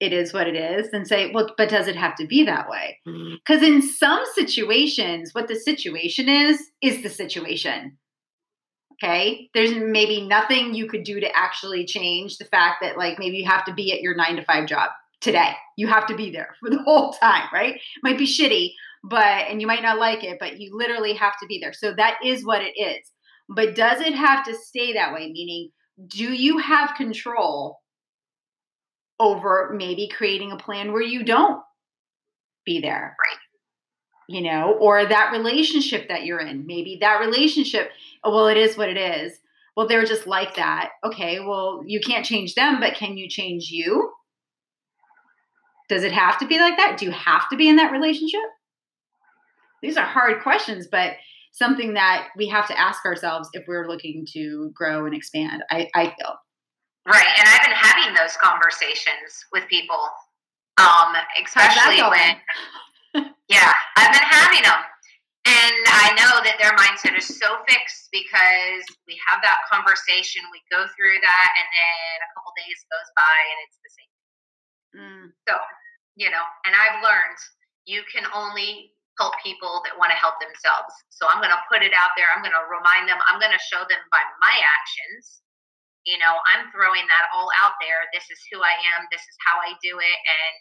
it 0.00 0.12
is 0.12 0.32
what 0.32 0.46
it 0.46 0.56
is, 0.56 0.88
and 0.92 1.06
say, 1.06 1.30
well, 1.32 1.52
but 1.56 1.68
does 1.68 1.88
it 1.88 1.96
have 1.96 2.16
to 2.16 2.26
be 2.26 2.44
that 2.44 2.68
way? 2.68 2.98
Mm. 3.06 3.36
Because 3.38 3.62
in 3.62 3.80
some 3.80 4.22
situations, 4.34 5.30
what 5.32 5.48
the 5.48 5.56
situation 5.56 6.28
is, 6.28 6.60
is 6.82 7.02
the 7.02 7.08
situation. 7.08 7.96
Okay. 9.02 9.50
There's 9.54 9.74
maybe 9.74 10.26
nothing 10.26 10.74
you 10.74 10.88
could 10.88 11.04
do 11.04 11.20
to 11.20 11.36
actually 11.36 11.84
change 11.84 12.38
the 12.38 12.44
fact 12.44 12.76
that, 12.82 12.96
like, 12.96 13.18
maybe 13.18 13.38
you 13.38 13.46
have 13.46 13.64
to 13.66 13.74
be 13.74 13.92
at 13.92 14.00
your 14.00 14.14
nine 14.14 14.36
to 14.36 14.44
five 14.44 14.66
job 14.66 14.90
today. 15.20 15.52
You 15.76 15.88
have 15.88 16.06
to 16.06 16.16
be 16.16 16.30
there 16.30 16.54
for 16.60 16.70
the 16.70 16.82
whole 16.84 17.12
time, 17.12 17.48
right? 17.52 17.80
Might 18.02 18.18
be 18.18 18.26
shitty, 18.26 18.72
but, 19.02 19.48
and 19.48 19.60
you 19.60 19.66
might 19.66 19.82
not 19.82 19.98
like 19.98 20.22
it, 20.24 20.38
but 20.38 20.60
you 20.60 20.76
literally 20.76 21.14
have 21.14 21.34
to 21.40 21.46
be 21.46 21.58
there. 21.60 21.72
So 21.72 21.92
that 21.96 22.18
is 22.24 22.44
what 22.44 22.62
it 22.62 22.78
is. 22.78 23.10
But 23.48 23.74
does 23.74 24.00
it 24.00 24.14
have 24.14 24.44
to 24.44 24.54
stay 24.54 24.92
that 24.94 25.12
way? 25.12 25.30
Meaning, 25.30 25.70
do 26.08 26.32
you 26.32 26.58
have 26.58 26.96
control 26.96 27.80
over 29.20 29.72
maybe 29.76 30.08
creating 30.08 30.52
a 30.52 30.56
plan 30.56 30.92
where 30.92 31.02
you 31.02 31.24
don't 31.24 31.62
be 32.64 32.80
there? 32.80 33.16
Right. 33.18 33.38
You 34.28 34.42
know, 34.42 34.76
or 34.80 35.04
that 35.04 35.32
relationship 35.32 36.08
that 36.08 36.24
you're 36.24 36.40
in. 36.40 36.66
Maybe 36.66 36.98
that 37.00 37.20
relationship, 37.20 37.90
oh, 38.22 38.34
well, 38.34 38.46
it 38.46 38.56
is 38.56 38.76
what 38.76 38.88
it 38.88 38.96
is. 38.96 39.38
Well, 39.76 39.86
they're 39.86 40.04
just 40.04 40.26
like 40.26 40.56
that. 40.56 40.90
Okay, 41.04 41.40
well, 41.40 41.82
you 41.84 42.00
can't 42.00 42.24
change 42.24 42.54
them, 42.54 42.80
but 42.80 42.94
can 42.94 43.16
you 43.16 43.28
change 43.28 43.70
you? 43.70 44.10
Does 45.88 46.04
it 46.04 46.12
have 46.12 46.38
to 46.38 46.46
be 46.46 46.58
like 46.58 46.76
that? 46.78 46.96
Do 46.98 47.06
you 47.06 47.12
have 47.12 47.48
to 47.50 47.56
be 47.56 47.68
in 47.68 47.76
that 47.76 47.92
relationship? 47.92 48.40
These 49.82 49.98
are 49.98 50.06
hard 50.06 50.42
questions, 50.42 50.86
but 50.90 51.14
something 51.52 51.94
that 51.94 52.28
we 52.36 52.48
have 52.48 52.66
to 52.68 52.80
ask 52.80 53.04
ourselves 53.04 53.50
if 53.52 53.64
we're 53.68 53.86
looking 53.86 54.26
to 54.32 54.70
grow 54.74 55.04
and 55.04 55.14
expand. 55.14 55.62
I, 55.70 55.88
I 55.94 56.14
feel. 56.18 56.36
Right. 57.04 57.32
And 57.36 57.44
I've 57.44 57.60
been 57.60 57.76
having 57.76 58.16
those 58.16 58.32
conversations 58.40 59.44
with 59.52 59.68
people, 59.68 60.00
um, 60.80 61.12
especially 61.36 62.00
when, 62.00 62.40
yeah, 63.52 63.72
I've 63.96 64.12
been 64.12 64.24
having 64.24 64.64
them. 64.64 64.80
And 65.44 65.84
I 65.84 66.16
know 66.16 66.40
that 66.40 66.56
their 66.56 66.72
mindset 66.72 67.12
is 67.12 67.28
so 67.28 67.60
fixed 67.68 68.08
because 68.08 68.84
we 69.04 69.20
have 69.28 69.44
that 69.44 69.60
conversation, 69.68 70.40
we 70.48 70.64
go 70.72 70.88
through 70.96 71.20
that, 71.20 71.48
and 71.60 71.68
then 71.68 72.16
a 72.24 72.28
couple 72.32 72.56
days 72.56 72.80
goes 72.88 73.10
by 73.12 73.36
and 73.52 73.58
it's 73.68 73.78
the 73.84 73.92
same. 73.92 74.14
Mm. 74.96 75.24
So, 75.44 75.54
you 76.16 76.32
know, 76.32 76.40
and 76.64 76.72
I've 76.72 77.04
learned 77.04 77.36
you 77.84 78.00
can 78.08 78.24
only 78.32 78.96
help 79.20 79.36
people 79.44 79.84
that 79.84 79.92
want 80.00 80.08
to 80.08 80.16
help 80.16 80.40
themselves. 80.40 80.96
So 81.12 81.28
I'm 81.28 81.44
going 81.44 81.52
to 81.52 81.62
put 81.68 81.84
it 81.84 81.92
out 81.92 82.16
there. 82.16 82.32
I'm 82.32 82.40
going 82.40 82.56
to 82.56 82.64
remind 82.64 83.12
them. 83.12 83.20
I'm 83.28 83.36
going 83.36 83.52
to 83.52 83.60
show 83.60 83.84
them 83.84 84.00
by 84.08 84.24
my 84.40 84.56
actions 84.56 85.43
you 86.04 86.20
know, 86.20 86.36
I'm 86.52 86.68
throwing 86.68 87.04
that 87.08 87.24
all 87.32 87.48
out 87.64 87.76
there. 87.80 88.04
This 88.12 88.28
is 88.28 88.40
who 88.52 88.60
I 88.60 88.76
am. 88.96 89.08
This 89.08 89.24
is 89.24 89.36
how 89.40 89.56
I 89.60 89.72
do 89.80 89.96
it. 90.00 90.18
And 90.24 90.56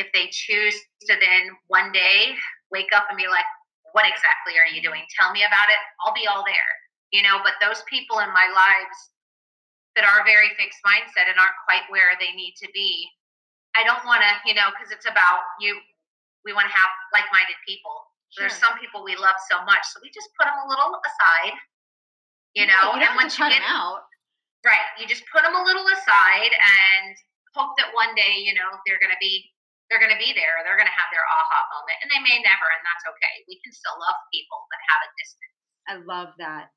if 0.00 0.08
they 0.16 0.32
choose 0.32 0.74
to 1.06 1.14
then 1.20 1.52
one 1.68 1.92
day 1.92 2.34
wake 2.72 2.90
up 2.96 3.06
and 3.12 3.20
be 3.20 3.28
like, 3.28 3.46
what 3.92 4.08
exactly 4.08 4.58
are 4.58 4.66
you 4.66 4.82
doing? 4.82 5.04
Tell 5.14 5.30
me 5.30 5.46
about 5.46 5.70
it. 5.70 5.78
I'll 6.02 6.16
be 6.16 6.26
all 6.26 6.42
there. 6.42 6.72
You 7.12 7.22
know, 7.22 7.38
but 7.46 7.54
those 7.62 7.86
people 7.86 8.18
in 8.18 8.32
my 8.34 8.50
lives 8.50 8.98
that 9.94 10.02
are 10.02 10.26
very 10.26 10.50
fixed 10.58 10.82
mindset 10.82 11.30
and 11.30 11.38
aren't 11.38 11.54
quite 11.62 11.86
where 11.86 12.18
they 12.18 12.34
need 12.34 12.58
to 12.58 12.66
be, 12.74 13.06
I 13.78 13.86
don't 13.86 14.02
want 14.02 14.26
to, 14.26 14.32
you 14.48 14.54
know, 14.58 14.74
because 14.74 14.90
it's 14.90 15.06
about 15.06 15.46
you. 15.62 15.78
We 16.42 16.50
want 16.50 16.66
to 16.66 16.74
have 16.74 16.90
like 17.14 17.28
minded 17.30 17.54
people. 17.62 17.94
Sure. 18.34 18.50
There's 18.50 18.58
some 18.58 18.74
people 18.82 19.06
we 19.06 19.14
love 19.14 19.38
so 19.46 19.62
much, 19.62 19.86
so 19.94 20.02
we 20.02 20.10
just 20.10 20.26
put 20.34 20.50
them 20.50 20.58
a 20.58 20.66
little 20.66 20.98
aside, 20.98 21.54
you 22.58 22.66
know. 22.66 22.98
Yeah, 22.98 23.06
you 23.06 23.06
and 23.06 23.14
once 23.14 23.38
you 23.38 23.46
get 23.46 23.62
out, 23.62 24.10
Right. 24.64 24.88
You 24.96 25.04
just 25.04 25.28
put 25.28 25.44
them 25.44 25.52
a 25.52 25.62
little 25.62 25.84
aside 25.92 26.52
and 26.56 27.12
hope 27.52 27.76
that 27.76 27.92
one 27.92 28.16
day, 28.16 28.40
you 28.40 28.56
know, 28.56 28.80
they're 28.88 28.98
going 28.98 29.12
to 29.12 29.20
be 29.20 29.52
they're 29.92 30.00
going 30.00 30.12
to 30.12 30.18
be 30.18 30.32
there. 30.32 30.64
They're 30.64 30.80
going 30.80 30.88
to 30.88 30.96
have 30.96 31.12
their 31.12 31.28
aha 31.28 31.60
moment, 31.76 32.00
and 32.02 32.08
they 32.08 32.22
may 32.24 32.40
never, 32.40 32.66
and 32.72 32.82
that's 32.82 33.04
okay. 33.04 33.34
We 33.46 33.60
can 33.60 33.68
still 33.70 33.94
love 34.00 34.16
people 34.32 34.58
but 34.72 34.80
have 34.88 35.02
a 35.04 35.10
distance. 35.20 35.54
I 35.84 35.94
love 36.00 36.30
that. 36.40 36.72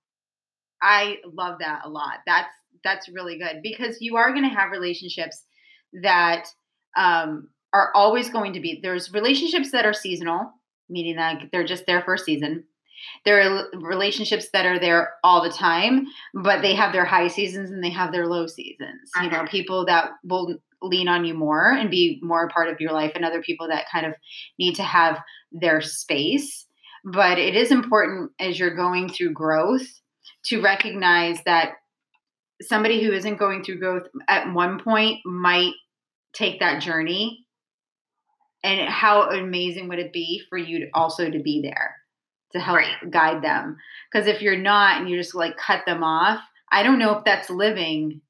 I 0.84 1.18
love 1.24 1.60
that 1.60 1.82
a 1.86 1.90
lot. 1.90 2.20
That's 2.28 2.52
that's 2.84 3.10
really 3.10 3.40
good 3.40 3.62
because 3.64 3.98
you 4.02 4.18
are 4.18 4.32
going 4.32 4.48
to 4.48 4.56
have 4.56 4.72
relationships 4.72 5.44
that 6.04 6.48
um, 6.96 7.50
are 7.74 7.92
always 7.96 8.30
going 8.30 8.54
to 8.54 8.60
be. 8.60 8.80
There's 8.82 9.14
relationships 9.14 9.72
that 9.72 9.86
are 9.86 9.94
seasonal, 9.94 10.52
meaning 10.90 11.16
that 11.16 11.50
they're 11.52 11.66
just 11.66 11.86
there 11.88 12.02
for 12.04 12.14
a 12.14 12.20
season. 12.20 12.66
There 13.26 13.42
are 13.42 13.68
relationships 13.74 14.50
that 14.54 14.66
are 14.66 14.80
there 14.80 15.14
all 15.24 15.44
the 15.44 15.50
time, 15.50 16.08
but 16.34 16.62
they 16.62 16.76
have 16.76 16.94
their 16.94 17.06
high 17.06 17.28
seasons 17.28 17.72
and 17.72 17.84
they 17.84 17.90
have 17.90 18.12
their 18.12 18.28
low 18.28 18.48
seasons. 18.48 19.12
You 19.22 19.30
know, 19.30 19.38
uh-huh. 19.38 19.48
people 19.48 19.86
that 19.86 20.12
will 20.24 20.56
lean 20.82 21.08
on 21.08 21.26
you 21.26 21.34
more 21.34 21.72
and 21.72 21.90
be 21.90 22.20
more 22.22 22.46
a 22.46 22.50
part 22.50 22.70
of 22.70 22.80
your 22.80 22.92
life, 22.92 23.14
and 23.16 23.26
other 23.26 23.42
people 23.42 23.68
that 23.68 23.86
kind 23.92 24.06
of 24.06 24.14
need 24.60 24.76
to 24.76 24.84
have 24.84 25.20
their 25.52 25.82
space. 25.82 26.66
But 27.04 27.40
it 27.40 27.56
is 27.56 27.72
important 27.72 28.32
as 28.40 28.60
you're 28.60 28.76
going 28.76 29.10
through 29.10 29.34
growth 29.34 29.88
to 30.46 30.62
recognize 30.62 31.40
that 31.46 31.74
somebody 32.62 33.04
who 33.04 33.12
isn't 33.12 33.38
going 33.38 33.64
through 33.64 33.80
growth 33.80 34.08
at 34.28 34.54
one 34.54 34.80
point 34.80 35.20
might 35.26 35.74
take 36.34 36.60
that 36.60 36.82
journey 36.82 37.46
and 38.64 38.90
how 38.90 39.30
amazing 39.30 39.88
would 39.88 40.00
it 40.00 40.12
be 40.12 40.42
for 40.50 40.58
you 40.58 40.80
to 40.80 40.88
also 40.94 41.30
to 41.30 41.40
be 41.40 41.62
there 41.62 41.96
to 42.54 42.60
help 42.60 42.78
right. 42.78 43.12
guide 43.12 43.42
them. 43.42 43.78
Because 44.12 44.28
if 44.28 44.42
you're 44.42 44.58
not 44.58 45.00
and 45.00 45.10
you 45.10 45.18
just 45.18 45.36
like 45.36 45.58
cut 45.58 45.84
them 45.86 46.04
off, 46.04 46.40
I 46.72 46.84
don't 46.84 47.00
know 47.00 47.18
if 47.18 47.24
that's 47.24 47.50
living 47.50 48.22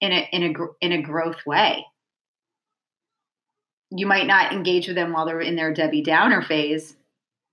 in 0.00 0.12
a 0.12 0.28
in 0.32 0.42
a 0.42 0.54
in 0.80 0.92
a 0.92 1.02
growth 1.02 1.38
way. 1.46 1.84
You 3.90 4.06
might 4.06 4.26
not 4.26 4.52
engage 4.52 4.88
with 4.88 4.96
them 4.96 5.12
while 5.12 5.26
they're 5.26 5.40
in 5.40 5.56
their 5.56 5.72
Debbie 5.72 6.02
Downer 6.02 6.42
phase, 6.42 6.96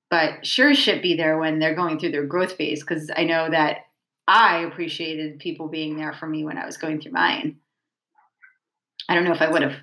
but 0.10 0.46
sure 0.46 0.74
should 0.74 1.02
be 1.02 1.16
there 1.16 1.38
when 1.38 1.60
they're 1.60 1.76
going 1.76 2.00
through 2.00 2.12
their 2.12 2.26
growth 2.26 2.54
phase. 2.54 2.82
Because 2.82 3.12
I 3.16 3.24
know 3.24 3.50
that 3.50 3.78
I 4.28 4.60
appreciated 4.60 5.40
people 5.40 5.68
being 5.68 5.96
there 5.96 6.14
for 6.14 6.28
me 6.28 6.44
when 6.44 6.58
I 6.58 6.66
was 6.66 6.78
going 6.78 7.02
through 7.02 7.12
mine. 7.12 7.58
I 9.08 9.16
don't 9.16 9.26
know 9.26 9.34
if 9.34 9.42
I 9.42 9.50
would 9.50 9.62
have 9.62 9.76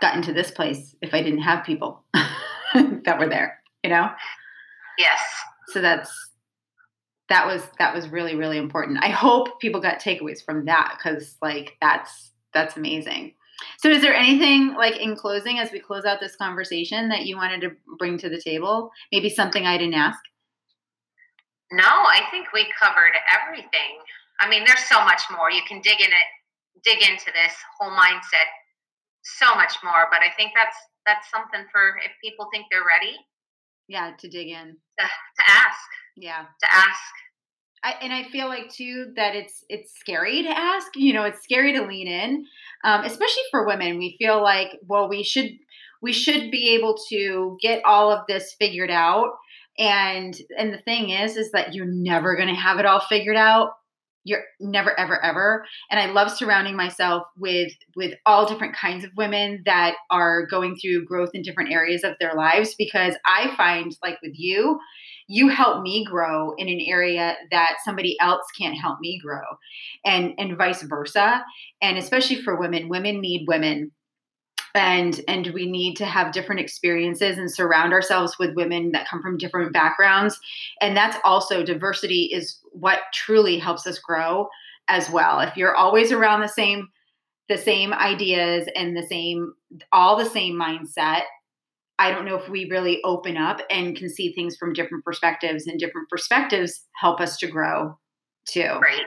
gotten 0.00 0.22
to 0.22 0.32
this 0.32 0.50
place 0.50 0.94
if 1.02 1.12
I 1.12 1.22
didn't 1.22 1.42
have 1.42 1.64
people 1.64 2.02
that 2.14 3.18
were 3.18 3.28
there 3.28 3.61
you 3.82 3.90
know? 3.90 4.10
Yes. 4.98 5.20
So 5.68 5.80
that's 5.80 6.10
that 7.28 7.46
was 7.46 7.62
that 7.78 7.94
was 7.94 8.08
really 8.08 8.34
really 8.34 8.58
important. 8.58 8.98
I 9.02 9.08
hope 9.08 9.60
people 9.60 9.80
got 9.80 10.00
takeaways 10.00 10.44
from 10.44 10.64
that 10.66 10.98
cuz 11.02 11.36
like 11.40 11.76
that's 11.80 12.32
that's 12.52 12.76
amazing. 12.76 13.34
So 13.78 13.88
is 13.88 14.02
there 14.02 14.14
anything 14.14 14.74
like 14.74 14.96
in 14.96 15.16
closing 15.16 15.58
as 15.58 15.70
we 15.72 15.80
close 15.80 16.04
out 16.04 16.20
this 16.20 16.36
conversation 16.36 17.08
that 17.08 17.26
you 17.26 17.36
wanted 17.36 17.60
to 17.62 17.70
bring 17.98 18.18
to 18.18 18.28
the 18.28 18.40
table? 18.40 18.90
Maybe 19.12 19.28
something 19.28 19.66
I 19.66 19.78
didn't 19.78 19.94
ask? 19.94 20.18
No, 21.70 21.84
I 21.84 22.20
think 22.30 22.52
we 22.52 22.66
covered 22.78 23.14
everything. 23.32 24.02
I 24.40 24.48
mean, 24.48 24.64
there's 24.66 24.84
so 24.84 25.02
much 25.04 25.22
more. 25.30 25.50
You 25.50 25.62
can 25.66 25.80
dig 25.80 26.00
in 26.00 26.08
it 26.08 26.28
dig 26.84 26.98
into 27.02 27.30
this 27.30 27.54
whole 27.78 27.90
mindset 27.94 28.50
so 29.22 29.54
much 29.54 29.74
more, 29.84 30.10
but 30.10 30.20
I 30.20 30.34
think 30.36 30.52
that's 30.54 30.76
that's 31.06 31.30
something 31.30 31.66
for 31.70 31.98
if 32.04 32.12
people 32.22 32.48
think 32.52 32.66
they're 32.70 32.86
ready 32.86 33.18
yeah, 33.92 34.12
to 34.18 34.28
dig 34.28 34.48
in. 34.48 34.76
To, 34.98 35.04
to 35.04 35.42
ask. 35.46 35.88
Yeah. 36.16 36.44
To 36.62 36.74
ask. 36.74 37.12
I, 37.84 37.94
and 38.00 38.12
I 38.12 38.24
feel 38.30 38.48
like 38.48 38.70
too 38.70 39.12
that 39.16 39.34
it's 39.34 39.64
it's 39.68 39.92
scary 39.98 40.42
to 40.44 40.48
ask. 40.48 40.88
You 40.94 41.12
know, 41.12 41.24
it's 41.24 41.42
scary 41.42 41.72
to 41.72 41.86
lean 41.86 42.08
in, 42.08 42.46
um, 42.84 43.04
especially 43.04 43.42
for 43.50 43.66
women. 43.66 43.98
We 43.98 44.16
feel 44.18 44.40
like, 44.42 44.78
well, 44.86 45.08
we 45.08 45.22
should 45.22 45.50
we 46.00 46.12
should 46.12 46.50
be 46.50 46.70
able 46.70 46.96
to 47.10 47.58
get 47.60 47.84
all 47.84 48.10
of 48.10 48.20
this 48.28 48.54
figured 48.58 48.90
out. 48.90 49.32
And 49.78 50.34
and 50.56 50.72
the 50.72 50.78
thing 50.78 51.10
is, 51.10 51.36
is 51.36 51.50
that 51.52 51.74
you're 51.74 51.86
never 51.86 52.36
going 52.36 52.48
to 52.48 52.60
have 52.60 52.78
it 52.78 52.86
all 52.86 53.00
figured 53.00 53.36
out 53.36 53.72
you're 54.24 54.44
never 54.60 54.98
ever 54.98 55.22
ever. 55.24 55.64
And 55.90 56.00
i 56.00 56.06
love 56.06 56.30
surrounding 56.30 56.76
myself 56.76 57.24
with 57.36 57.72
with 57.96 58.14
all 58.26 58.46
different 58.46 58.76
kinds 58.76 59.04
of 59.04 59.10
women 59.16 59.62
that 59.66 59.94
are 60.10 60.46
going 60.46 60.76
through 60.76 61.04
growth 61.04 61.30
in 61.34 61.42
different 61.42 61.72
areas 61.72 62.04
of 62.04 62.14
their 62.20 62.34
lives 62.34 62.74
because 62.76 63.14
i 63.26 63.54
find 63.56 63.96
like 64.02 64.18
with 64.22 64.32
you 64.34 64.78
you 65.28 65.48
help 65.48 65.82
me 65.82 66.04
grow 66.04 66.54
in 66.58 66.68
an 66.68 66.80
area 66.86 67.36
that 67.50 67.76
somebody 67.84 68.16
else 68.20 68.44
can't 68.58 68.78
help 68.78 69.00
me 69.00 69.20
grow 69.22 69.40
and 70.04 70.34
and 70.38 70.56
vice 70.56 70.82
versa. 70.82 71.44
And 71.80 71.98
especially 71.98 72.42
for 72.42 72.58
women 72.58 72.88
women 72.88 73.20
need 73.20 73.46
women. 73.48 73.92
And 74.74 75.20
and 75.28 75.48
we 75.48 75.70
need 75.70 75.96
to 75.96 76.06
have 76.06 76.32
different 76.32 76.60
experiences 76.60 77.36
and 77.36 77.52
surround 77.52 77.92
ourselves 77.92 78.38
with 78.38 78.56
women 78.56 78.92
that 78.92 79.06
come 79.08 79.20
from 79.20 79.36
different 79.36 79.72
backgrounds. 79.72 80.38
And 80.80 80.96
that's 80.96 81.18
also 81.24 81.62
diversity 81.62 82.30
is 82.32 82.58
what 82.72 83.00
truly 83.12 83.58
helps 83.58 83.86
us 83.86 83.98
grow 83.98 84.48
as 84.88 85.08
well 85.10 85.40
if 85.40 85.56
you're 85.56 85.76
always 85.76 86.12
around 86.12 86.40
the 86.40 86.48
same 86.48 86.88
the 87.48 87.58
same 87.58 87.92
ideas 87.92 88.68
and 88.74 88.96
the 88.96 89.06
same 89.06 89.52
all 89.92 90.16
the 90.16 90.28
same 90.28 90.58
mindset 90.58 91.22
i 91.98 92.10
don't 92.10 92.24
know 92.24 92.36
if 92.36 92.48
we 92.48 92.68
really 92.70 93.00
open 93.04 93.36
up 93.36 93.60
and 93.70 93.96
can 93.96 94.08
see 94.08 94.32
things 94.32 94.56
from 94.56 94.72
different 94.72 95.04
perspectives 95.04 95.66
and 95.66 95.78
different 95.78 96.08
perspectives 96.08 96.84
help 96.96 97.20
us 97.20 97.36
to 97.36 97.46
grow 97.46 97.96
too 98.46 98.78
right 98.80 99.02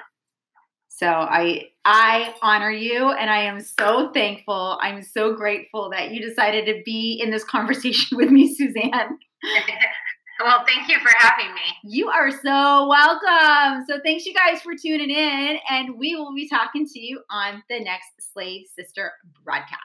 so 0.96 1.08
I 1.08 1.72
I 1.84 2.34
honor 2.42 2.72
you 2.72 3.10
and 3.10 3.30
I 3.30 3.40
am 3.40 3.60
so 3.60 4.12
thankful. 4.14 4.80
I'm 4.82 5.04
so 5.04 5.36
grateful 5.36 5.90
that 5.90 6.12
you 6.12 6.22
decided 6.22 6.66
to 6.68 6.82
be 6.86 7.20
in 7.22 7.32
this 7.32 7.44
conversation 7.56 8.18
with 8.18 8.30
me, 8.32 8.56
Suzanne. 8.56 9.20
Well, 10.44 10.66
thank 10.68 10.90
you 10.90 11.00
for 11.00 11.12
having 11.20 11.54
me. 11.56 11.62
You 11.84 12.10
are 12.10 12.30
so 12.30 12.88
welcome. 12.88 13.86
So, 13.88 14.00
thanks 14.04 14.26
you 14.26 14.34
guys 14.34 14.62
for 14.62 14.76
tuning 14.76 15.10
in, 15.10 15.58
and 15.70 15.98
we 15.98 16.16
will 16.16 16.36
be 16.36 16.48
talking 16.50 16.86
to 16.86 17.00
you 17.00 17.22
on 17.32 17.64
the 17.70 17.80
next 17.80 18.10
Slay 18.34 18.68
Sister 18.76 19.14
broadcast. 19.44 19.80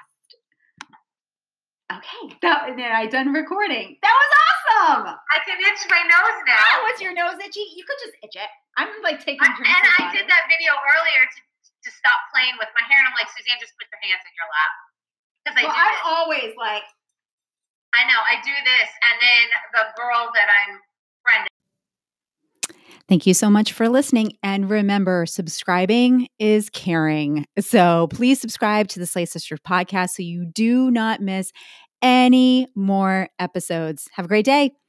Okay, 1.90 2.38
that, 2.42 2.78
then 2.78 2.90
I 2.94 3.06
done 3.06 3.34
recording. 3.34 3.98
That 4.02 4.14
was 4.14 4.30
awesome. 4.46 5.10
I 5.10 5.38
can 5.42 5.58
itch 5.58 5.82
my 5.90 6.02
nose 6.06 6.38
now. 6.46 6.62
Oh, 6.78 6.86
was 6.86 7.02
your 7.02 7.10
nose 7.10 7.34
itchy? 7.42 7.66
You 7.74 7.82
could 7.82 7.98
just 7.98 8.14
itch 8.22 8.38
it. 8.38 8.50
I'm 8.78 8.90
like 9.02 9.18
taking 9.18 9.42
I, 9.42 9.50
drinks. 9.58 9.74
and 9.74 9.86
I 9.98 10.06
water. 10.06 10.22
did 10.22 10.26
that 10.30 10.46
video 10.46 10.70
earlier 10.70 11.22
to, 11.26 11.38
to 11.38 11.90
stop 11.90 12.18
playing 12.30 12.54
with 12.62 12.70
my 12.78 12.86
hair, 12.86 12.98
and 13.02 13.10
I'm 13.10 13.14
like, 13.18 13.30
Suzanne, 13.34 13.58
just 13.58 13.74
put 13.78 13.90
your 13.90 14.02
hands 14.06 14.22
in 14.22 14.34
your 14.34 14.50
lap. 14.50 14.72
Because 15.42 15.56
I 15.58 15.62
well, 15.66 15.74
I'm 15.74 15.94
this. 15.94 16.10
always 16.10 16.50
like, 16.54 16.86
I 17.94 18.06
know, 18.06 18.20
I 18.22 18.38
do 18.42 18.52
this, 18.52 18.90
and 19.02 19.16
then 19.20 19.44
the 19.74 19.84
girl 19.96 20.30
that 20.34 20.48
I'm 20.48 20.78
friend 21.22 21.46
Thank 23.08 23.26
you 23.26 23.34
so 23.34 23.50
much 23.50 23.72
for 23.72 23.88
listening. 23.88 24.34
And 24.40 24.70
remember, 24.70 25.26
subscribing 25.26 26.28
is 26.38 26.70
caring. 26.70 27.44
So 27.58 28.06
please 28.06 28.40
subscribe 28.40 28.86
to 28.88 29.00
the 29.00 29.06
Slay 29.06 29.24
Sisters 29.24 29.58
podcast 29.66 30.10
so 30.10 30.22
you 30.22 30.46
do 30.46 30.92
not 30.92 31.20
miss 31.20 31.50
any 32.02 32.68
more 32.76 33.28
episodes. 33.40 34.08
Have 34.12 34.26
a 34.26 34.28
great 34.28 34.44
day. 34.44 34.70